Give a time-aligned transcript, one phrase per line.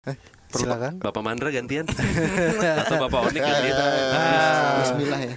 [0.00, 0.16] Eh,
[0.48, 0.96] Perlu silakan.
[0.96, 1.84] Bapak Mandra gantian
[2.82, 3.76] atau Bapak Onik gantian.
[4.16, 5.34] Ah, Bismillah ya.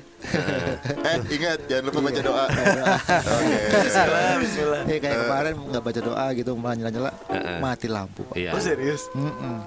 [1.04, 2.46] Eh ingat jangan lupa baca doa.
[2.48, 3.60] Oke.
[3.76, 4.82] Bismillah, bismillah.
[4.88, 7.12] Eh kayak kemarin nggak baca doa gitu malah nyala-nyala
[7.60, 8.24] mati lampu.
[8.24, 8.40] Pak.
[8.40, 8.56] Iya.
[8.56, 9.12] Oh serius?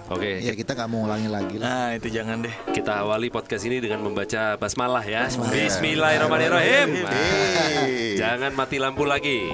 [0.09, 1.69] Oke, Ya kita nggak mau ulangi lagi lah.
[1.69, 2.55] Nah itu jangan deh.
[2.73, 5.29] kita awali podcast ini dengan membaca basmalah ya.
[5.29, 6.89] Bismillahirrahmanirrahim.
[7.05, 8.17] Hei.
[8.17, 9.53] Jangan mati lampu lagi.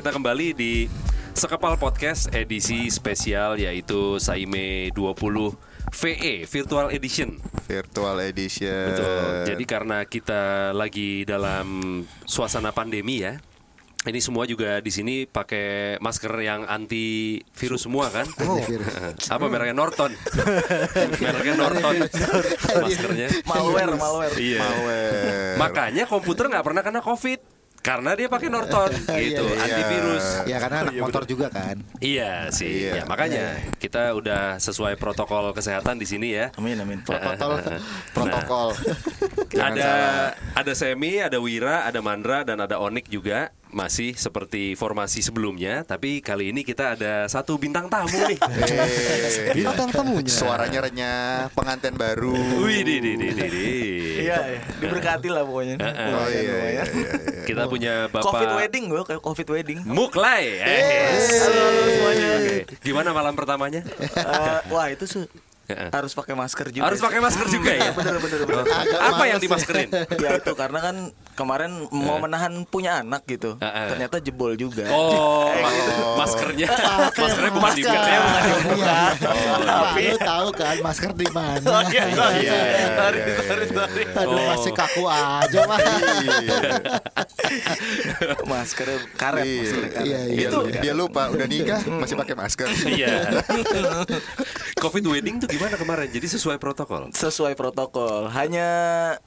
[0.00, 0.88] Kita kembali di
[1.36, 5.12] Sekepal Podcast edisi spesial yaitu Saime 20
[5.92, 7.36] VE Virtual Edition.
[7.68, 8.96] Virtual edition.
[8.96, 9.52] Betul.
[9.52, 13.36] Jadi karena kita lagi dalam suasana pandemi ya.
[14.00, 18.24] Ini semua juga di sini pakai masker yang anti virus semua kan?
[18.24, 18.88] Antivirus.
[19.36, 20.16] Apa mereknya Norton?
[21.20, 22.08] mereknya Norton.
[22.88, 23.28] Maskernya.
[23.44, 24.32] Malware, malware.
[24.40, 24.64] Iya.
[24.64, 25.56] Malware.
[25.60, 28.92] Makanya komputer nggak pernah kena COVID karena dia pakai Norton
[29.24, 29.64] gitu, Iya, iya.
[29.64, 30.26] antivirus.
[30.44, 31.80] Ya karena anak motor juga kan.
[31.98, 32.88] Iya sih.
[32.88, 32.92] Iya.
[33.00, 36.52] Ya, makanya kita udah sesuai protokol kesehatan di sini ya.
[36.60, 37.00] Amin amin.
[37.06, 37.56] protokol
[38.12, 38.68] protokol.
[39.50, 40.30] Jangan ada salah.
[40.60, 46.18] ada Semi, ada Wira, ada Mandra dan ada Onik juga masih seperti formasi sebelumnya, tapi
[46.18, 48.38] kali ini kita ada satu bintang tamu nih.
[49.30, 50.30] Eh, Bintang tamunya.
[50.30, 52.34] Suaranya renyah, pengantin baru.
[52.60, 53.68] Wih, di, di, di, di, di.
[54.26, 54.60] Iya, iya.
[54.80, 55.76] diberkati lah pokoknya.
[55.80, 56.84] Oh iya, iya, iya, iya.
[57.46, 59.78] Kita punya Bapak Covid wedding gue kayak Covid wedding.
[59.86, 60.60] Muklai.
[60.60, 62.28] Eh, Halo semuanya.
[62.36, 62.56] Oke.
[62.82, 63.80] Gimana malam pertamanya?
[63.86, 65.20] Eh, wah itu su
[65.90, 66.84] harus pakai masker juga.
[66.86, 67.90] Harus pakai masker juga ya?
[67.98, 68.64] bener bener bener.
[68.96, 69.88] Apa yang dimaskerin?
[70.24, 70.96] ya itu karena kan
[71.34, 73.56] kemarin mau menahan punya anak gitu.
[73.60, 74.84] Ternyata jebol juga.
[74.92, 75.72] Oh, ma-
[76.20, 76.68] maskernya,
[77.16, 78.98] maskernya bukan di Maskernya bukan dibuka.
[79.60, 81.66] Tapi lu tahu kan masker di mana?
[81.66, 82.40] Oh iya, sorry.
[82.40, 84.26] Iya, iya, Sorry, iya, iya.
[84.26, 84.46] Aduh Oh.
[84.50, 85.78] masih kaku aja mah.
[85.80, 86.58] Iya.
[88.42, 89.60] Maskernya karet, Iya.
[89.60, 90.06] maskernya karet.
[90.06, 90.46] Iya iya.
[90.46, 92.68] Itu dia lupa udah nikah masih pakai masker.
[92.86, 93.42] Iya.
[94.76, 96.08] Covid wedding tuh gimana kemarin?
[96.08, 97.12] Jadi sesuai protokol.
[97.12, 98.28] Sesuai protokol.
[98.30, 98.68] Hanya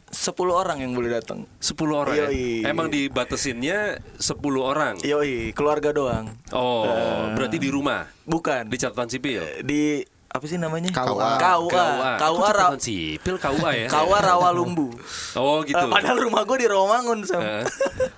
[0.10, 1.46] 10 orang yang boleh datang.
[1.58, 2.28] 10 orang ya?
[2.28, 2.64] Yoi.
[2.64, 4.98] Emang dibatasinnya 10 orang.
[5.02, 6.34] Yoi, keluarga doang.
[6.52, 7.34] Oh, Eh.
[7.34, 8.68] berarti di rumah, Bukan.
[8.68, 9.42] di catatan sipil.
[9.64, 10.02] di
[10.34, 10.90] apa sih namanya?
[10.90, 11.30] KUA.
[11.38, 11.86] KUA.
[12.18, 13.88] KUA, Ra- sipil KUA ya?
[13.88, 14.90] KUA Rawalumbu.
[15.36, 15.78] Oh gitu.
[15.78, 17.40] Eh, padahal rumah gue di Romangun Sam.
[17.40, 17.64] Eh,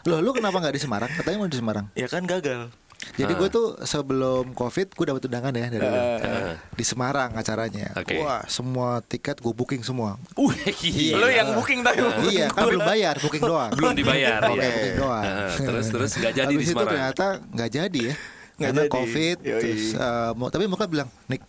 [0.05, 1.11] Loh lu kenapa nggak di Semarang?
[1.11, 1.85] Katanya mau di Semarang.
[1.93, 2.71] Ya kan gagal.
[3.13, 5.93] Jadi gue tuh sebelum covid gue dapat undangan ya dari lu.
[5.93, 6.55] eh.
[6.71, 7.91] di Semarang acaranya.
[7.93, 8.17] Oke.
[8.17, 10.15] Wah semua tiket gue booking semua.
[10.33, 11.19] Uh, gila.
[11.21, 11.99] Lu yang booking tadi.
[12.31, 13.71] iya kan belum bayar booking doang.
[13.71, 14.71] belum dibayar Oke, ya.
[14.71, 15.23] booking doang.
[15.23, 16.89] Eh, terus terus nggak jadi Habis di itu Semarang.
[16.89, 18.15] ternyata nggak jadi ya.
[18.55, 18.93] Nggak Karena jadi.
[18.95, 19.37] covid.
[19.43, 19.59] Yoi.
[19.61, 21.41] Terus eh, mau tapi muka bilang, Nick,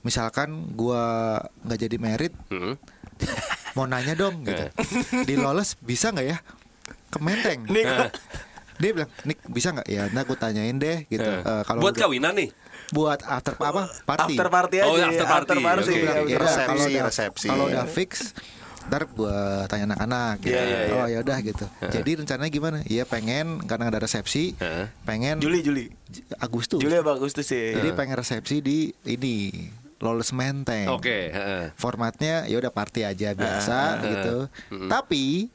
[0.00, 2.74] misalkan gua nggak jadi merit, Hmm.
[3.74, 4.64] mau nanya dong gitu.
[5.22, 6.38] Di lolos bisa nggak ya?
[7.08, 7.66] Ke Menteng.
[7.66, 8.10] Nih, Eh,
[8.78, 9.86] Dia bilang, Nick bisa nggak?
[9.86, 11.18] Ya, nah gue tanyain deh gitu.
[11.18, 11.42] eh.
[11.42, 12.50] Eh, kalau Buat udah- kawinan nih.
[12.88, 13.90] buat after apa?
[14.00, 14.32] Party.
[14.32, 14.86] after party aja.
[14.86, 15.58] Oh, after party.
[15.58, 15.82] party.
[15.84, 15.92] Oke.
[15.92, 16.40] iya, Iya, bener.
[16.40, 17.46] Resepsi, kalau udah, resepsi.
[17.48, 18.10] Kalau udah fix,
[18.86, 19.36] ntar gua
[19.66, 20.54] tanya anak-anak gitu.
[20.54, 20.94] Iya, iya, iya.
[20.94, 21.66] Oh ya udah gitu.
[21.82, 22.78] Jadi rencananya gimana?
[22.82, 24.86] Iya pengen karena ada resepsi, Heeh.
[25.02, 25.84] pengen Juli Juli.
[26.38, 26.78] Agustus.
[26.78, 27.74] Juli apa Agustus sih?
[27.74, 29.52] Jadi pengen resepsi di ini
[29.98, 30.86] Lolos Menteng.
[30.94, 31.34] Oke.
[31.34, 31.74] heeh.
[31.74, 34.36] Formatnya ya udah party aja biasa gitu.
[34.86, 35.50] Tapi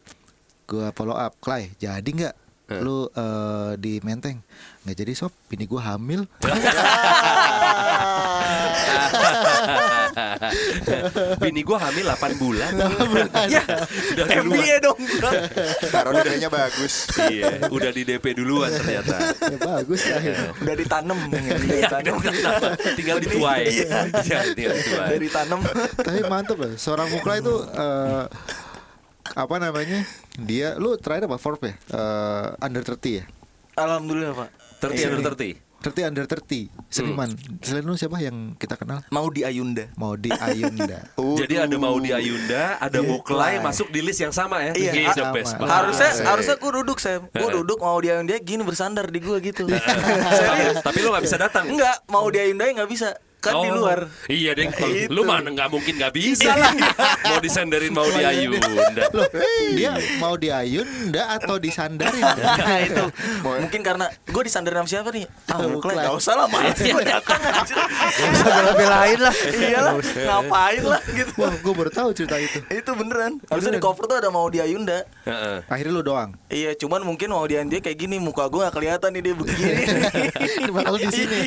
[0.67, 2.35] gua follow up, Clay, jadi nggak
[2.81, 4.39] lu eh, di Menteng?
[4.83, 6.27] Nggak jadi sob, bini gua hamil.
[11.39, 12.71] Bini gua hamil 8 bulan.
[13.51, 13.59] Ya,
[14.15, 14.55] Udah duluan.
[14.55, 14.99] MBA dong.
[15.91, 17.11] Taruh lidahnya bagus.
[17.27, 19.35] Iya, udah di DP duluan ternyata.
[19.35, 20.21] ya bagus lah.
[20.23, 20.35] ya.
[20.63, 21.19] Udah ditanam.
[21.59, 22.15] Ditanam.
[22.95, 23.63] tinggal dituai.
[23.67, 25.09] Iya, tinggal dituai.
[25.17, 25.59] Dari tanam.
[25.97, 26.71] Tapi mantep loh.
[26.79, 28.23] Seorang mukla itu eh,
[29.33, 30.05] apa namanya?
[30.37, 31.75] Dia lu terakhir apa Forbes ya?
[31.89, 33.25] Eh, under 30 ya?
[33.73, 34.49] Alhamdulillah Pak.
[34.79, 35.57] 30 under 30.
[35.83, 37.27] 30 under 30 seniman.
[37.59, 39.03] Selain lu siapa yang kita kenal?
[39.11, 39.91] Mau di Ayunda.
[39.99, 41.11] Mau di Ayunda.
[41.43, 43.09] Jadi ada Maudi Ayunda, ada Iya.
[43.09, 44.71] Muklai masuk di list yang sama ya.
[44.71, 44.91] Iya.
[44.95, 45.35] Iya, the Sama.
[45.35, 45.51] best.
[45.59, 46.23] Harusnya Asik.
[46.23, 47.27] harusnya gue duduk Sam.
[47.27, 49.67] Gue duduk mau di Ayunda gini bersandar di gue gitu.
[49.67, 50.79] Serius?
[50.87, 51.67] Tapi lo gak bisa datang.
[51.67, 53.19] Enggak, mau di Ayunda nggak bisa.
[53.43, 53.75] Kan di Oh.
[53.75, 53.99] luar.
[54.25, 55.11] Iya deh, kalau Itu.
[55.11, 56.71] lu mana nggak mungkin nggak bisa lah.
[57.27, 59.03] mau disenderin mau diayunda.
[59.11, 59.27] Loh,
[59.75, 62.23] dia mau diayun ndak atau disandarin?
[62.63, 63.03] Nah itu
[63.43, 65.25] mungkin karena gue disandarin sama siapa nih?
[65.45, 66.03] Ah, Muklah, Muklah.
[66.05, 67.41] gak usah lah, malas gue datang
[68.39, 69.35] bela-belain lah.
[69.35, 71.31] Iyalah, ngapain lah gitu.
[71.35, 72.59] Wah, gue baru tahu cerita itu.
[72.63, 73.41] itu beneran.
[73.49, 75.03] Harusnya di cover tuh ada mau di Ayunda.
[75.25, 75.57] Heeh.
[75.67, 76.31] Akhirnya lu doang.
[76.47, 79.71] Iya, cuman mungkin mau di dia kayak gini, muka gue gak kelihatan nih dia begini.
[80.89, 81.39] Lu di sini.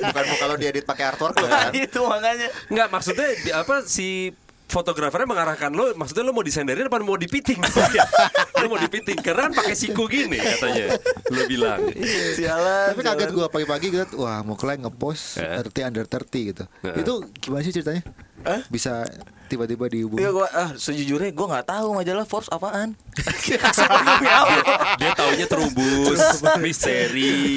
[0.00, 1.70] Bukan mau kalau diedit pakai artwork lo kan.
[1.72, 2.48] itu makanya.
[2.66, 4.30] Nggak maksudnya di- apa si
[4.66, 7.62] fotografernya mengarahkan lo maksudnya lo mau disenderin apa mau dipiting
[8.58, 11.86] lo mau dipiting karena kan pakai siku gini katanya lo bilang
[12.36, 12.90] Sialan.
[12.90, 15.62] Tapi kaget gue pagi-pagi gue wah mau klien ngepost Eh.
[15.62, 16.64] 30 under 30 gitu.
[16.82, 16.98] Eh.
[16.98, 18.02] Itu gimana sih ceritanya?
[18.46, 18.60] Eh?
[18.70, 19.02] Bisa
[19.46, 20.22] tiba-tiba dihubungi.
[20.22, 22.98] Iya gua ah sejujurnya gua nggak tahu majalah Forbes apaan.
[23.46, 24.54] Demi apa?
[24.98, 26.18] dia taunya terubus
[26.58, 27.56] misteri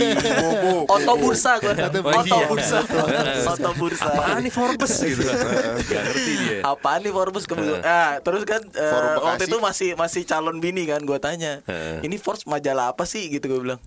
[0.86, 1.74] Oto bursa gua.
[1.74, 2.46] Oh, Oto iya.
[2.46, 2.78] bursa.
[3.50, 4.06] Oto bursa.
[4.06, 7.82] apaan nih Forbes gitu nggak ngerti dia Apaan nih Forbes kebetulan?
[7.82, 9.26] Ah, terus kan Bekasi.
[9.26, 11.66] waktu itu masih masih calon bini kan gua tanya.
[12.06, 13.82] Ini Forbes majalah apa sih gitu gua bilang.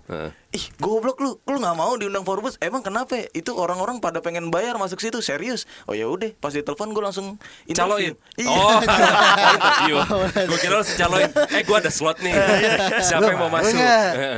[0.53, 1.41] Ih, goblok lu.
[1.43, 2.61] Lu nggak mau diundang Forbes?
[2.61, 3.17] Emang kenapa?
[3.33, 5.19] Itu orang-orang pada pengen bayar masuk situ.
[5.19, 5.65] Serius.
[5.85, 8.13] Oh ya udah, pas ditelepon gua langsung caloin?
[8.13, 8.15] Interview.
[8.37, 8.53] Iya.
[8.53, 8.81] oh.
[9.57, 9.97] Interview
[10.43, 12.33] gue kira lo caloin eh gue ada slot nih.
[13.07, 13.81] Siapa yang mau masuk.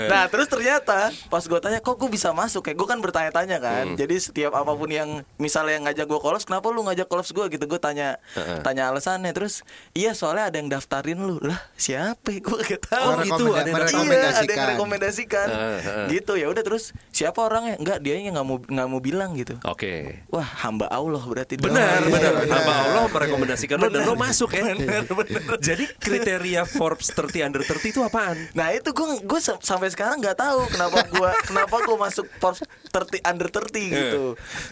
[0.06, 3.84] Nah terus ternyata pas gue tanya kok gue bisa masuk kayak gue kan bertanya-tanya kan.
[3.84, 3.96] Hmm.
[3.96, 7.44] jadi setiap apa pun yang misalnya yang ngajak gue kolos kenapa lu ngajak kolos gue
[7.48, 7.64] gitu.
[7.64, 8.62] Gue tanya Heeh.
[8.62, 9.32] tanya alasannya.
[9.32, 11.42] Terus iya soalnya ada yang daftarin lu.
[11.42, 12.30] Lah siapa?
[12.38, 14.14] Gue gak tahu Oh, rekomenda- ada yang merekomendasikan.
[14.30, 15.46] iya, ada yang rekomendasikan.
[15.50, 19.54] Heeh, gitu ya udah terus siapa orangnya nggak dia nggak mau nggak mau bilang gitu
[19.60, 21.56] oke wah hamba Allah berarti.
[21.56, 22.32] Benar, Oh, iya, benar.
[22.40, 22.54] iya.
[22.54, 24.62] Hamba Allah merekomendasikan lo dan lo masuk ya.
[24.70, 25.58] Benar, benar.
[25.58, 28.36] Jadi kriteria Forbes 30 under 30 itu apaan?
[28.52, 33.20] Nah itu gue gue sampai sekarang nggak tahu kenapa gue kenapa gue masuk Forbes 30
[33.22, 34.22] under 30 gitu.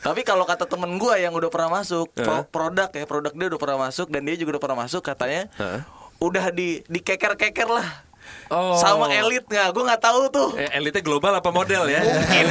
[0.01, 3.61] Tapi kalau kata temen gue yang udah pernah masuk pro- produk ya produk dia udah
[3.61, 5.51] pernah masuk dan dia juga udah pernah masuk katanya
[6.19, 7.89] udah di dikeker-keker lah
[8.49, 8.77] Oh.
[8.77, 10.49] sama elit nggak gue nggak tahu tuh.
[10.55, 12.01] Eh, elitnya global apa model ya?
[12.01, 12.47] Mungkin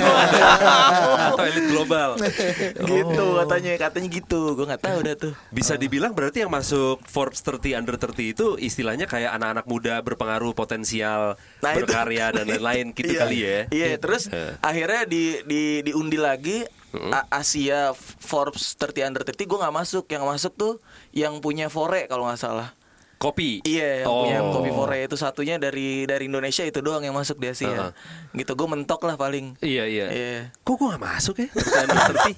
[1.29, 2.09] Atau elit global.
[2.89, 3.37] gitu Oh.
[3.39, 5.33] katanya katanya gitu gue nggak tahu dah tuh.
[5.49, 10.51] Bisa dibilang berarti yang masuk Forbes 30 under 30 itu istilahnya kayak anak-anak muda berpengaruh
[10.51, 11.85] potensial Nah, itu.
[11.85, 13.57] berkarya dan lain-lain gitu Iya, kali ya.
[13.69, 14.57] Iya, terus Eh.
[14.59, 20.05] akhirnya di di diundi lagi A- Asia Forbes 30 under 30 gue nggak masuk.
[20.07, 20.73] Yang masuk tuh
[21.11, 22.75] yang punya Fore kalau nggak salah.
[23.21, 23.61] Kopi.
[23.61, 24.25] Iya, yang Oh.
[24.25, 27.93] punya kopi Fore itu satunya dari dari Indonesia itu doang yang masuk di Asia.
[28.33, 29.61] Gitu, gue mentok lah paling.
[29.61, 30.05] Iya, iya.
[30.09, 30.37] Iya.
[30.65, 31.47] Kok gua gak masuk ya?
[31.53, 32.33] Under 30?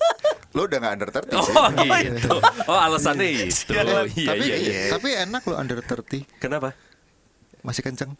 [0.51, 1.55] Lo udah gak under 30 sih.
[1.55, 1.67] Oh
[2.03, 2.31] gitu.
[2.67, 3.71] Oh alasannya itu.
[3.71, 4.11] Sialan.
[4.11, 4.81] Iya, tapi iya, iya.
[4.91, 6.75] tapi enak lo under 30 Kenapa?
[7.63, 8.11] masih kenceng.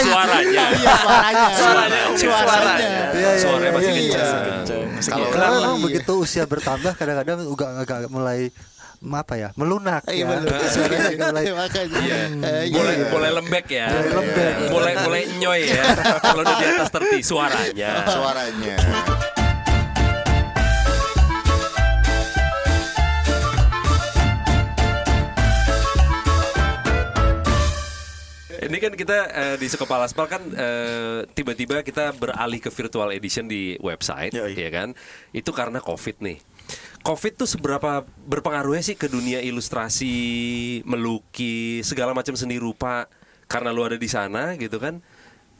[0.00, 0.64] Suaranya.
[0.72, 1.46] Iya suaranya.
[1.52, 2.72] Suaranya, Suaranya.
[2.80, 4.24] Iya, iya, Suaranya masih iya, iya.
[4.64, 4.88] kencang.
[4.96, 5.56] Kalau Karena Iya.
[5.60, 8.48] memang begitu usia bertambah kadang-kadang agak agak mulai
[9.04, 10.58] apa ya melunak Iya ya.
[10.70, 11.98] Suaranya mulai makanya.
[12.00, 12.16] Iya.
[12.32, 12.76] Eh, iya.
[12.76, 13.86] Mulai mulai lembek ya.
[13.92, 14.54] Lembek.
[14.72, 15.84] Mulai mulai nyoy ya.
[16.24, 17.90] Kalau udah di atas 30 suaranya.
[18.08, 18.76] suaranya.
[28.56, 33.46] Ini kan kita eh, di Sekepala Aspal kan eh, tiba-tiba kita beralih ke virtual edition
[33.46, 34.58] di website, Yoi.
[34.58, 34.96] ya kan?
[35.30, 36.38] Itu karena COVID nih.
[37.06, 43.06] COVID tuh seberapa berpengaruhnya sih ke dunia ilustrasi, melukis, segala macam seni rupa
[43.46, 44.98] karena lu ada di sana gitu kan?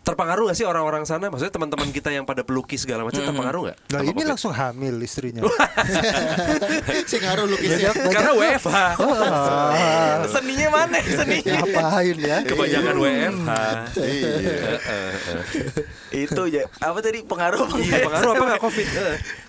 [0.03, 1.31] Terpengaruh gak sih orang-orang sana?
[1.31, 3.79] Maksudnya teman-teman kita yang pada pelukis segala macam terpengaruh nggak?
[3.95, 4.27] Nah ini COVID?
[4.27, 5.43] langsung hamil istrinya.
[7.11, 7.91] si ngaruh lukisnya.
[7.95, 8.77] Karena WFH.
[9.03, 10.99] Ah, Seninya mana?
[11.23, 11.59] Seninya.
[11.63, 12.37] ngapain ya?
[12.43, 13.51] Kebanyakan WFH.
[13.99, 14.75] Iya.
[16.11, 16.63] itu ya.
[16.83, 17.67] Apa tadi pengaruh?
[17.79, 18.87] Iya, pengaruh apa nggak covid?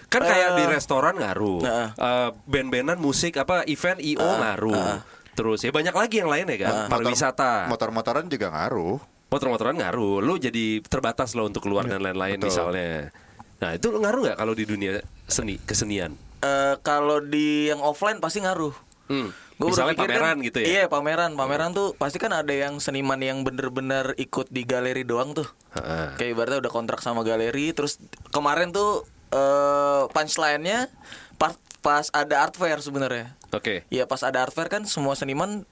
[0.08, 0.70] Kan kayak di Eh.
[0.70, 1.88] restoran ngaruh, Heeh.
[1.94, 6.74] Eh, band-bandan musik apa event IO ngaruh, terus ya banyak lagi yang lain ya kan,
[6.88, 8.98] pariwisata, Motor-motoran juga ngaruh.
[9.28, 12.48] motor-motoran ngaruh, lu jadi terbatas lo untuk keluar dan lain-lain betul.
[12.48, 13.12] misalnya.
[13.58, 14.92] Nah itu ngaruh nggak kalau di dunia
[15.24, 16.16] seni kesenian?
[16.40, 18.72] Eh, kalau di yang offline pasti ngaruh.
[19.08, 19.36] Hmm.
[19.58, 20.68] Gua Misalnya berpikir pameran kan- gitu ya?
[20.70, 25.34] Iya pameran, pameran tuh pasti kan ada yang seniman yang bener-bener ikut di galeri doang
[25.34, 25.50] tuh.
[25.74, 26.14] Heeh.
[26.16, 27.98] Kayak ibaratnya udah kontrak sama galeri, terus
[28.30, 30.88] kemarin tuh eh punchline-nya
[31.36, 33.36] pas pas ada art fair sebenarnya.
[33.50, 33.84] Oke.
[33.88, 35.64] Iya pas ada art fair kan semua seniman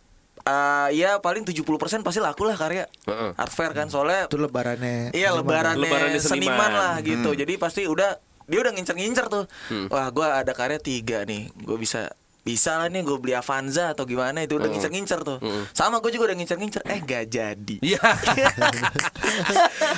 [0.46, 1.66] eh ya paling 70%
[2.02, 3.32] pasti laku lah karya Heeh.
[3.34, 5.10] art fair kan soalnya Itu lebarannya.
[5.12, 6.54] Iya lebarannya, Lebarannya seniman.
[6.54, 6.72] seniman.
[6.72, 7.30] lah gitu.
[7.34, 9.46] Jadi pasti udah dia udah ngincer-ngincer tuh.
[9.90, 11.50] Wah, gua ada karya tiga nih.
[11.58, 12.14] Gue bisa
[12.46, 15.42] bisa lah nih gue beli Avanza atau gimana itu udah ngincer-ngincer tuh.
[15.72, 16.86] Sama gue juga udah ngincer-ngincer.
[16.86, 17.76] Eh gak jadi.
[17.82, 17.98] Iya.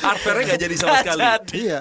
[0.01, 1.21] Art fair-nya nggak jadi sama Nggak sekali.
[1.21, 1.51] jadi.
[1.57, 1.79] Iya,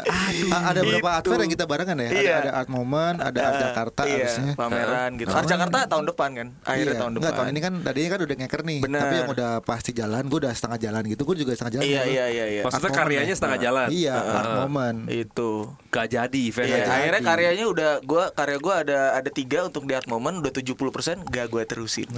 [0.48, 1.30] A- ada beberapa art Itu.
[1.30, 2.08] fair yang kita barengan ya.
[2.08, 2.34] Ada, Iya.
[2.36, 4.52] ada art moment, ada art Jakarta iya, harusnya.
[4.54, 5.28] pameran gitu.
[5.30, 6.48] Art Jakarta tahun depan kan.
[6.62, 6.98] Akhirnya Iya.
[6.98, 7.22] tahun depan.
[7.22, 8.78] Enggak, tahun ini kan tadinya kan udah ngeker nih.
[8.82, 9.00] Bener.
[9.00, 11.22] Tapi yang udah pasti jalan, gue udah setengah jalan gitu.
[11.22, 11.84] Gue juga setengah jalan.
[11.86, 12.10] Iya gitu.
[12.10, 12.62] iya iya iya.
[12.66, 13.36] Maksudnya Art karyanya ya.
[13.36, 13.86] setengah jalan.
[13.88, 14.98] Iya, art moment.
[15.06, 15.50] Itu.
[15.88, 19.94] Gak jadi event Iya, akhirnya karyanya udah gua karya gua ada ada tiga untuk di
[19.94, 22.08] art moment udah 70% gak gua terusin.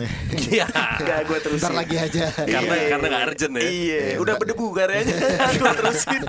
[0.48, 0.70] Iya.
[1.02, 1.64] gak gua terusin.
[1.66, 2.30] Ntar lagi aja.
[2.30, 3.62] Karena karena nggak urgent ya.
[3.66, 5.16] Iya, udah berdebu karyanya.
[5.60, 6.22] gua terusin.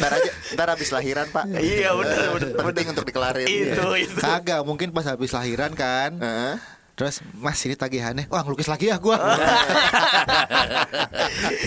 [0.00, 1.44] Ntar aja, ntar habis lahiran pak.
[1.52, 2.56] Iya, bener, bener.
[2.72, 3.46] Penting untuk dikelarin.
[3.46, 4.16] itu itu.
[4.16, 6.16] Kagak, mungkin pas habis lahiran kan.
[6.16, 6.71] Heeh.
[6.92, 9.16] Terus Mas ini tagihannya Wah ngelukis lagi ya gua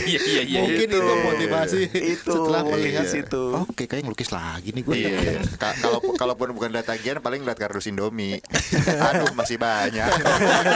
[0.05, 0.60] Iya iya iya.
[0.62, 0.98] Mungkin Itu.
[0.98, 3.44] itu, motivasi Itu, Setelah melihat, itu.
[3.58, 5.41] Oke kayaknya ngelukis lagi nih gue Iya.
[5.55, 8.38] Ka- Kalau kalaupun bukan lihat tagihan paling lihat kardus Indomie.
[9.08, 10.05] Aduh masih banyak.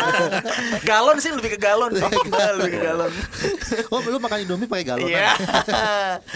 [0.89, 2.01] galon sih lebih ke galon sih.
[2.01, 3.11] lebih ke galon.
[3.89, 5.29] Oh lu makan Indomie pakai galon Iya.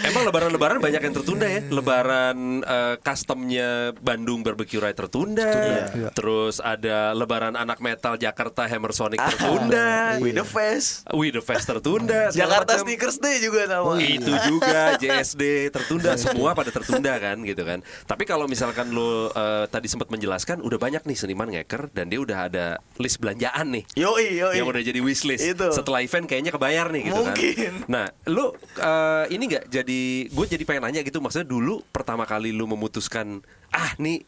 [0.05, 1.61] Emang lebaran-lebaran banyak yang tertunda ya.
[1.65, 5.49] Lebaran eh, customnya Bandung Barbecue Ride tertunda.
[5.89, 6.09] Iya.
[6.13, 9.87] Terus ada lebaran anak metal Jakarta Hammer Sonic Ah, tertunda.
[10.19, 11.07] With the face.
[11.15, 12.27] We the Fest tertunda.
[12.29, 12.83] Jakarta macam.
[12.83, 13.95] Sneakers Day juga sama.
[13.95, 17.79] Itu juga JSD tertunda semua pada tertunda kan gitu kan.
[18.03, 22.19] Tapi kalau misalkan lo eh, tadi sempat menjelaskan udah banyak nih seniman ngeker dan dia
[22.19, 22.65] udah ada
[22.99, 23.83] list belanjaan nih.
[23.95, 24.59] Yoi, yoi.
[24.59, 25.71] Yang udah jadi wishlist Itu.
[25.71, 27.55] Setelah event kayaknya kebayar nih gitu Mungkin.
[27.55, 32.27] kan Nah lu eh, ini nggak jadi Gue jadi pengen nanya gitu Maksudnya dulu pertama
[32.27, 34.25] kali lu memutuskan Ah nih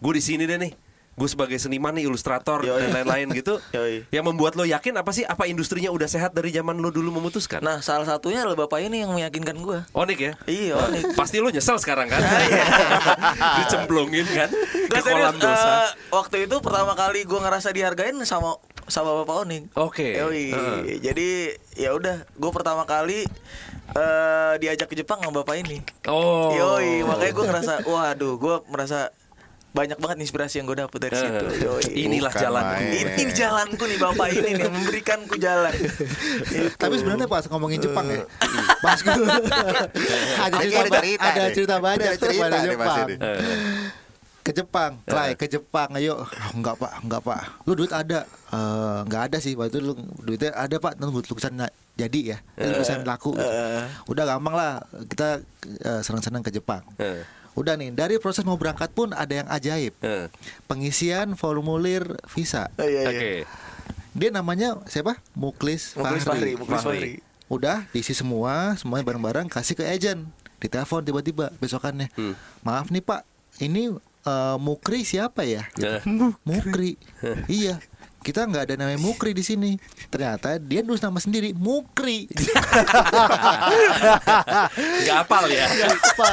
[0.00, 0.72] gue di sini deh nih
[1.20, 2.80] Gue sebagai seniman nih ilustrator Yoi.
[2.80, 4.08] dan lain-lain gitu Yoi.
[4.08, 7.60] Yang membuat lo yakin apa sih Apa industrinya udah sehat dari zaman lo dulu memutuskan
[7.60, 9.84] Nah, salah satunya adalah bapak ini yang meyakinkan gua.
[9.92, 11.12] Onik ya Iya, Onik.
[11.20, 12.64] Pasti lo nyesel sekarang kan Iya.
[13.60, 14.48] Dicemplungin kan
[14.88, 18.56] Ke serius, kolam dosa eh, waktu itu pertama kali gue ngerasa dihargain sama
[18.90, 19.70] sama Bapak Oning.
[19.78, 20.18] Oke.
[20.18, 20.50] Yoi.
[20.50, 20.98] Heeh.
[20.98, 21.28] Jadi
[21.78, 23.22] ya udah, gue pertama kali
[23.90, 25.78] eh diajak ke Jepang sama Bapak ini.
[26.06, 29.14] Oh Yoi, makanya gue ngerasa, waduh, gue merasa
[29.70, 31.44] banyak banget inspirasi yang gue dapet dari situ.
[31.46, 31.82] Eh, Yoi.
[31.94, 32.90] Inilah Bukan jalan main.
[32.90, 34.26] Ini, ini jalanku nih Bapak.
[34.34, 35.72] Ini nih memberikanku jalan.
[36.58, 36.74] Itu.
[36.74, 38.26] Tapi sebenarnya pas ngomongin Jepang ya
[38.84, 43.06] Pas gue Ada cerita, ada cerita ada cerita banyak Ada tuh cerita pada Jepang.
[43.06, 43.16] Ini.
[44.40, 46.24] Ke Jepang, Klay, ke Jepang, ayo.
[46.24, 47.40] Oh, Enggak pak, enggak pak.
[47.68, 48.24] Lu duit ada.
[48.50, 49.92] Eh, Enggak ada sih, waktu itu lu
[50.24, 50.96] duitnya ada pak.
[50.96, 51.60] Nunggu lukisan
[51.94, 52.38] jadi ya.
[52.56, 53.36] Lukisan laku
[54.08, 54.80] Udah gampang lah.
[55.06, 55.44] Kita
[55.84, 56.82] eh, senang-senang ke Jepang.
[56.98, 57.22] Eh.
[57.60, 60.32] Udah nih, dari proses mau berangkat pun ada yang ajaib Eh.
[60.64, 63.10] Pengisian formulir visa Oh, iya, iya.
[63.12, 63.32] Oke
[64.16, 65.20] Dia namanya siapa?
[65.36, 66.98] Muklis, Muklis Fahri, Muklis Fahri.
[66.98, 67.12] Fahri.
[67.46, 70.26] Udah diisi semua, semuanya bareng-bareng kasih ke agent.
[70.58, 72.10] Ditelepon tiba-tiba besokannya.
[72.18, 72.34] Hmm.
[72.66, 73.22] Maaf nih Pak,
[73.62, 73.94] ini
[74.26, 75.62] eh, Mukri siapa ya?
[75.78, 76.02] Eh.
[76.48, 76.98] Mukri.
[77.46, 77.78] iya.
[78.20, 79.80] Kita nggak ada namanya Mukri di sini.
[80.06, 82.28] Ternyata dia nulis nama sendiri Mukri.
[85.00, 86.30] Gak apal ya Apa?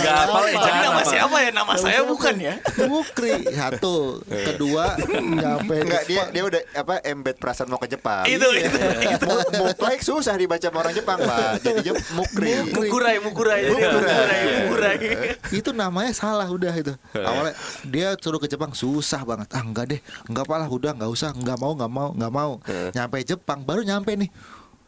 [0.00, 1.02] Gak apal Tapi ejaan nama apa.
[1.04, 1.50] siapa ya?
[1.50, 2.54] Nama saya bukan ya.
[2.86, 3.34] Mukri.
[3.50, 4.22] Satu.
[4.24, 8.24] Kedua nyampe Enggak dia dia udah apa embed perasaan mau ke Jepang.
[8.24, 8.78] Itu itu.
[9.04, 9.26] itu.
[9.26, 11.60] Mu- Muklaik susah dibaca sama orang Jepang, Pak.
[11.60, 12.52] Jadinya mukri.
[12.68, 14.42] Mukurai, mukurai, jadi Mukurai.
[14.62, 14.96] mukurai,
[15.50, 20.00] itu namanya salah udah itu awalnya dia suruh ke Jepang susah banget ah enggak deh
[20.26, 22.52] enggak apalah udah nggak usah nggak mau nggak mau nggak mau
[22.90, 24.28] nyampe Jepang baru nyampe nih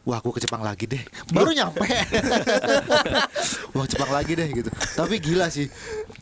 [0.06, 1.02] Wah, aku ke Jepang lagi deh.
[1.34, 1.82] Baru nyampe.
[3.74, 4.70] wah, Jepang lagi deh gitu.
[4.94, 5.66] Tapi gila sih.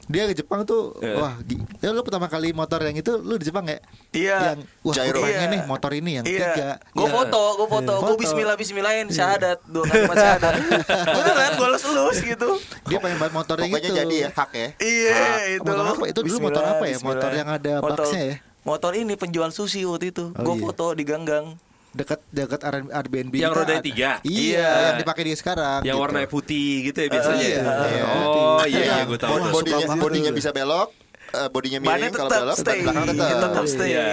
[0.06, 3.44] Dia ke Jepang tuh, wah, gi- ya lu pertama kali motor yang itu lu di
[3.44, 3.76] Jepang ya?
[4.08, 4.36] Iya.
[4.40, 5.46] Yang wah, gue pengen Iya.
[5.50, 6.80] nih motor ini yang ketiga.
[6.80, 6.92] Iya.
[6.92, 7.12] Gue Iya.
[7.12, 8.16] foto, gue foto, gue Foto.
[8.18, 10.52] bismillah bismillahin syahadat dua kalimat syahadat.
[11.16, 12.48] Beneran gue lulus lulus gitu.
[12.88, 13.98] Dia pengen banget motor yang Pokoknya itu.
[14.00, 14.68] jadi ya hak ya.
[14.80, 15.20] Iya
[15.56, 15.68] itu.
[15.68, 16.04] Motor apa?
[16.08, 16.96] Itu dulu motor apa ya?
[17.00, 18.36] Motor yang ada boxnya ya?
[18.64, 20.32] Motor ini penjual sushi waktu itu.
[20.32, 20.62] Oh, gue iya.
[20.64, 21.60] foto di ganggang.
[21.94, 22.58] dekat dekat
[22.90, 24.10] Airbnb Yang ada- tiga?
[24.26, 24.70] Iya, Iya.
[24.82, 26.02] yang dipakai dia sekarang Yang gitu.
[26.02, 27.62] warnanya putih gitu ya biasanya iya, ya?
[27.86, 28.02] iya.
[28.02, 30.90] Oh iya iya Yang gue tahu bodinya bodinya bisa belok,
[31.34, 32.78] eh, bodinya Bannya miring kalau belok, stay.
[32.86, 33.28] belakang tetap.
[33.42, 33.90] Tetap stay.
[33.94, 34.04] Iya.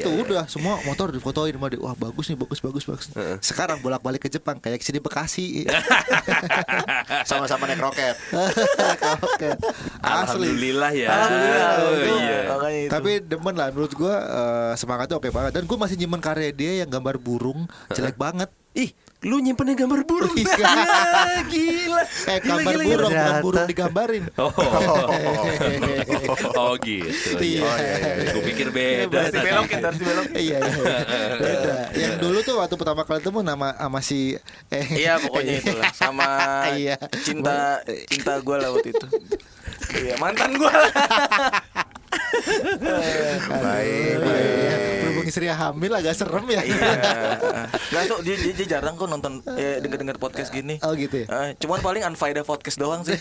[0.00, 3.06] itu udah semua motor difotoin sama dia wah bagus nih bagus bagus bagus
[3.44, 5.68] sekarang bolak balik ke Jepang kayak sini Bekasi
[7.28, 8.16] Sama-sama naik roket.
[9.22, 9.48] Oke.
[10.02, 11.08] asli Alhamdulillah ya.
[11.10, 11.72] Alhamdulillah.
[11.72, 12.14] Oh, itu.
[12.18, 12.38] iya.
[12.48, 12.90] Makanya itu.
[12.90, 16.72] tapi demen lah menurut gua eh, semangatnya oke banget dan gua masih nyimpen karya dia
[16.84, 18.88] yang gambar burung jelek banget Ih,
[19.22, 20.34] lu nyimpen yang gambar burung.
[20.36, 20.52] Iya.
[21.32, 22.02] Ya, gila.
[22.02, 23.22] eh Gila, gambar gila, burung gila.
[23.22, 24.50] bukan burung digambarin Oh.
[26.58, 27.36] oh gitu.
[27.38, 27.70] Iya.
[28.28, 29.14] Gue pikir beda.
[29.20, 30.34] Harus dibelokin, harus dibelokin.
[30.36, 30.82] iya iya
[31.34, 34.34] beda yang dulu tuh waktu pertama kali ketemu nama sama si
[34.68, 36.26] eh Iya pokoknya itulah sama
[36.74, 36.94] Iya.
[37.22, 39.06] cinta cinta gue lah waktu itu.
[39.94, 40.90] Iya mantan gue lah.
[42.42, 44.98] Baik, Iya, baik.
[45.02, 46.60] Berhubung istri hamil agak serem ya.
[46.62, 50.76] Nggak so, dia, dia, dia jarang kok nonton eh, denger-denger podcast gini.
[50.82, 51.26] Oh gitu ya.
[51.28, 53.16] Eh, cuman paling unfaedah podcast doang sih.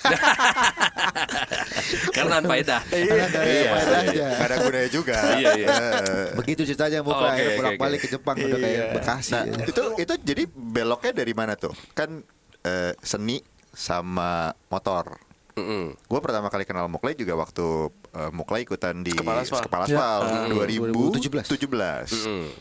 [2.16, 2.82] Karena faedah.
[2.84, 4.28] Karena ada faedahnya.
[4.32, 5.16] Gak ada gunanya juga.
[5.36, 5.68] Iya, iya.
[6.02, 8.06] Eh, Begitu ceritanya mau Oh, oke, bolak-balik oke.
[8.08, 9.32] ke Jepang udah kayak Bekasi.
[9.36, 9.66] Nah, ya.
[9.68, 11.74] itu itu jadi beloknya dari mana tuh?
[11.94, 12.24] Kan
[12.64, 15.16] eh, seni sama motor.
[15.52, 15.94] Mm-mm.
[16.08, 19.64] Gue pertama kali kenal Muklai juga waktu eh, Muklai ikutan di Kepala Aspal.
[19.64, 19.96] Kepala Ya.
[19.96, 21.48] Aspal Hmm, 2017.
[21.48, 22.12] 2017.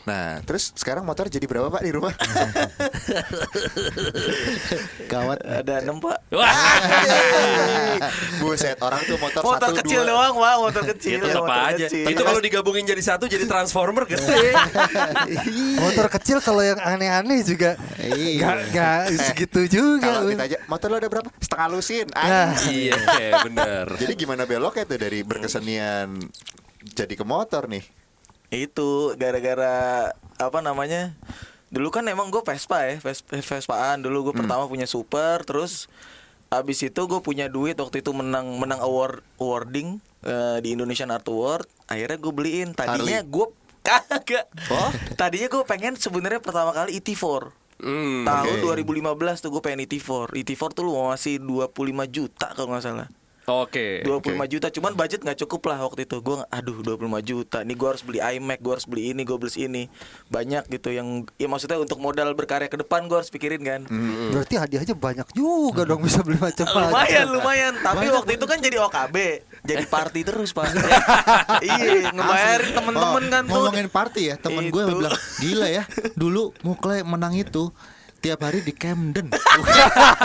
[0.03, 2.13] Nah, terus sekarang motor jadi berapa Pak di rumah?
[5.07, 5.37] Gawat.
[5.41, 6.17] Ada enam pak.
[6.31, 6.51] Wah,
[8.39, 10.09] Buset, orang tuh motor, Motor satu, kecil dua.
[10.09, 11.11] doang pak, motor kecil.
[11.13, 11.85] ya tetap motor aja.
[11.85, 12.05] kecil.
[12.07, 14.55] Itu kalau digabungin jadi satu jadi transformer gede.
[15.77, 18.39] Motor kecil kalau yang aneh-aneh juga Iya.
[18.39, 20.07] nggak nggak segitu juga.
[20.09, 21.27] Kalau kita aja, motor lo ada berapa?
[21.37, 22.05] Setengah lusin.
[22.11, 22.55] Nah.
[22.63, 22.95] Iya,
[23.43, 23.85] bener.
[23.97, 26.09] Jadi gimana beloknya tuh dari berkesenian
[26.87, 27.81] jadi ke motor nih?
[28.49, 31.15] Itu gara-gara apa namanya?
[31.67, 33.99] Dulu kan emang gue Vespa ya, Ves- Vespaan.
[33.99, 34.25] Dulu Hmm.
[34.25, 35.87] gue pertama punya super, terus
[36.47, 41.25] abis itu gue punya duit waktu itu menang menang award awarding eh, di Indonesian Art
[41.25, 41.65] Award.
[41.87, 42.69] Akhirnya gue beliin.
[42.71, 43.47] Tadinya gue
[43.87, 44.45] kagak.
[44.67, 44.91] Oh?
[45.15, 47.55] Tadinya gue pengen sebenarnya pertama kali ET4.
[47.81, 48.85] Hmm, Tahun oke.
[48.85, 48.93] 2015
[49.39, 50.35] tuh gue pengen ET4.
[50.35, 51.73] ET4 tuh lu masih 25
[52.05, 53.07] juta kalau nggak salah.
[53.49, 54.05] Oke.
[54.05, 56.21] 25 juta cuman budget nggak cukup lah waktu itu.
[56.21, 59.53] Gue aduh 25 juta nih gue harus beli iMac gue harus beli ini gue beli
[59.57, 59.83] ini.
[60.27, 63.81] Banyak gitu yang ya maksudnya untuk modal berkarya ke depan gue harus pikirin kan.
[64.29, 66.89] Berarti hadiahnya banyak juga dong bisa beli macam-macam.
[66.93, 67.73] lumayan lumayan.
[67.75, 69.15] Tapi waktu itu kan jadi OKB
[69.61, 70.69] jadi party terus pak.
[71.61, 73.53] Iya ngebayarin temen-temen Oh, kan tuh.
[73.53, 75.83] ngomongin party ya temen gue bilang gila ya
[76.13, 77.69] dulu Muklai menang itu
[78.21, 79.33] tiap hari di Camden.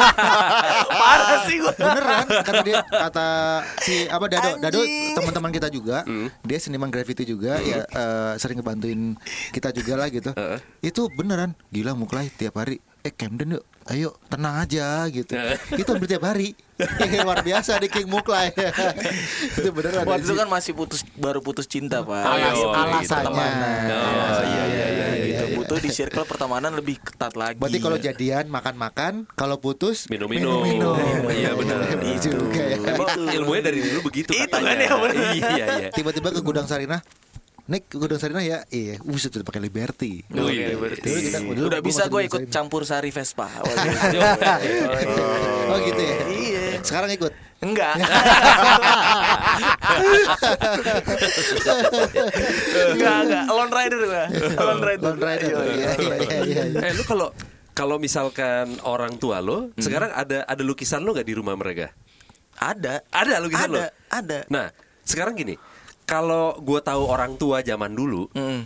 [1.00, 3.28] Parah sih gue beneran karena dia kata
[3.80, 4.50] si apa Dado.
[4.60, 5.16] Dado Anjing.
[5.16, 6.04] teman-teman kita juga
[6.44, 9.16] dia seniman graffiti juga ya eh, sering ngebantuin
[9.50, 10.30] kita juga lah gitu.
[10.84, 15.30] Itu beneran gila Muklai tiap hari eh Camden yuk ayo tenang aja gitu
[15.80, 16.58] itu hampir tiap hari
[17.22, 18.50] luar biasa di King Muklai
[19.56, 23.14] itu beneran waktu itu kan masih putus baru putus cinta pak Ayo, Alas- gitu.
[23.14, 23.48] alasannya
[24.26, 25.44] Oh, iya, iya, iya, gitu.
[25.56, 30.60] butuh di circle pertemanan lebih ketat lagi Berarti kalau jadian makan-makan, kalau putus Minum-minum.
[30.62, 31.30] minum-minum.
[31.30, 31.78] Iya, benar.
[31.96, 32.76] Itu juga ya.
[32.76, 34.90] Emang ilmunya dari dulu begitu Itu kan ya.
[35.32, 35.88] Iya, iya.
[35.90, 37.00] Tiba-tiba ke gudang Sarinah.
[37.66, 40.22] Nick ke gudang Sarinah ya, iya, buset udah pakai Liberty.
[40.30, 43.50] Oh, iya, Dulu kita- dulu udah bisa gue ikut campur sari Vespa
[45.66, 46.16] Oh gitu ya.
[46.30, 46.78] Iya.
[46.80, 47.34] Sekarang ikut.
[47.58, 47.98] Enggak.
[52.92, 53.44] enggak, enggak.
[53.48, 54.24] Lone rider gua.
[54.56, 55.04] Lone rider.
[55.04, 55.50] Lone Rider.
[55.50, 56.80] Iya, iya, iya, iya, iya.
[56.86, 57.28] Eh lu kalau
[57.72, 61.92] kalau misalkan orang tua lo sekarang ada ada lukisan lo nggak di rumah mereka?
[62.56, 63.04] Ada.
[63.10, 63.78] Ada lukisan lo.
[63.80, 64.38] Ada, ada.
[64.48, 64.66] Nah
[65.02, 65.54] sekarang gini,
[66.06, 68.64] kalau gue tahu orang tua zaman dulu, Hmm.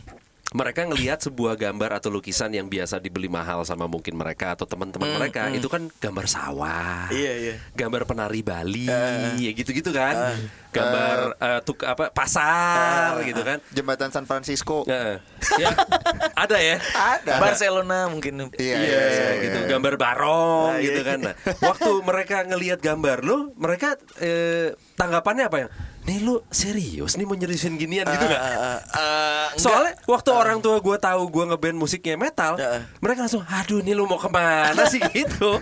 [0.51, 5.15] mereka ngelihat sebuah gambar atau lukisan yang biasa dibeli mahal sama mungkin mereka atau teman-teman
[5.15, 7.55] mereka itu kan gambar sawah, Iya, iya.
[7.73, 8.91] gambar penari Bali,
[9.39, 10.35] ya gitu-gitu kan,
[10.69, 13.63] gambar eh, tuk apa pasar gitu kan.
[13.71, 14.83] Jembatan San Francisco.
[14.91, 15.23] Nah,
[15.55, 15.71] ya,
[16.35, 16.83] ada ya.
[16.99, 17.39] Ada.
[17.39, 18.51] Barcelona mungkin.
[18.51, 19.69] Iya, Iya, iya, iya, gitu iya.
[19.71, 21.11] gambar barong Nah, gitu iya.
[21.15, 21.19] kan.
[21.31, 25.69] Nah, waktu mereka ngelihat gambar lu, mereka eh, tanggapannya apa ya?
[26.01, 28.41] Nih lu serius nih mau nyeriusin ginian gitu nggak?
[28.41, 29.51] Eh, eh, eh, enggak.
[29.57, 32.83] Soalnya waktu orang tua gue tahu gue ngeband musiknya metal, Heeh.
[32.99, 35.61] mereka langsung, aduh nih lu mau ke mana sih gitu?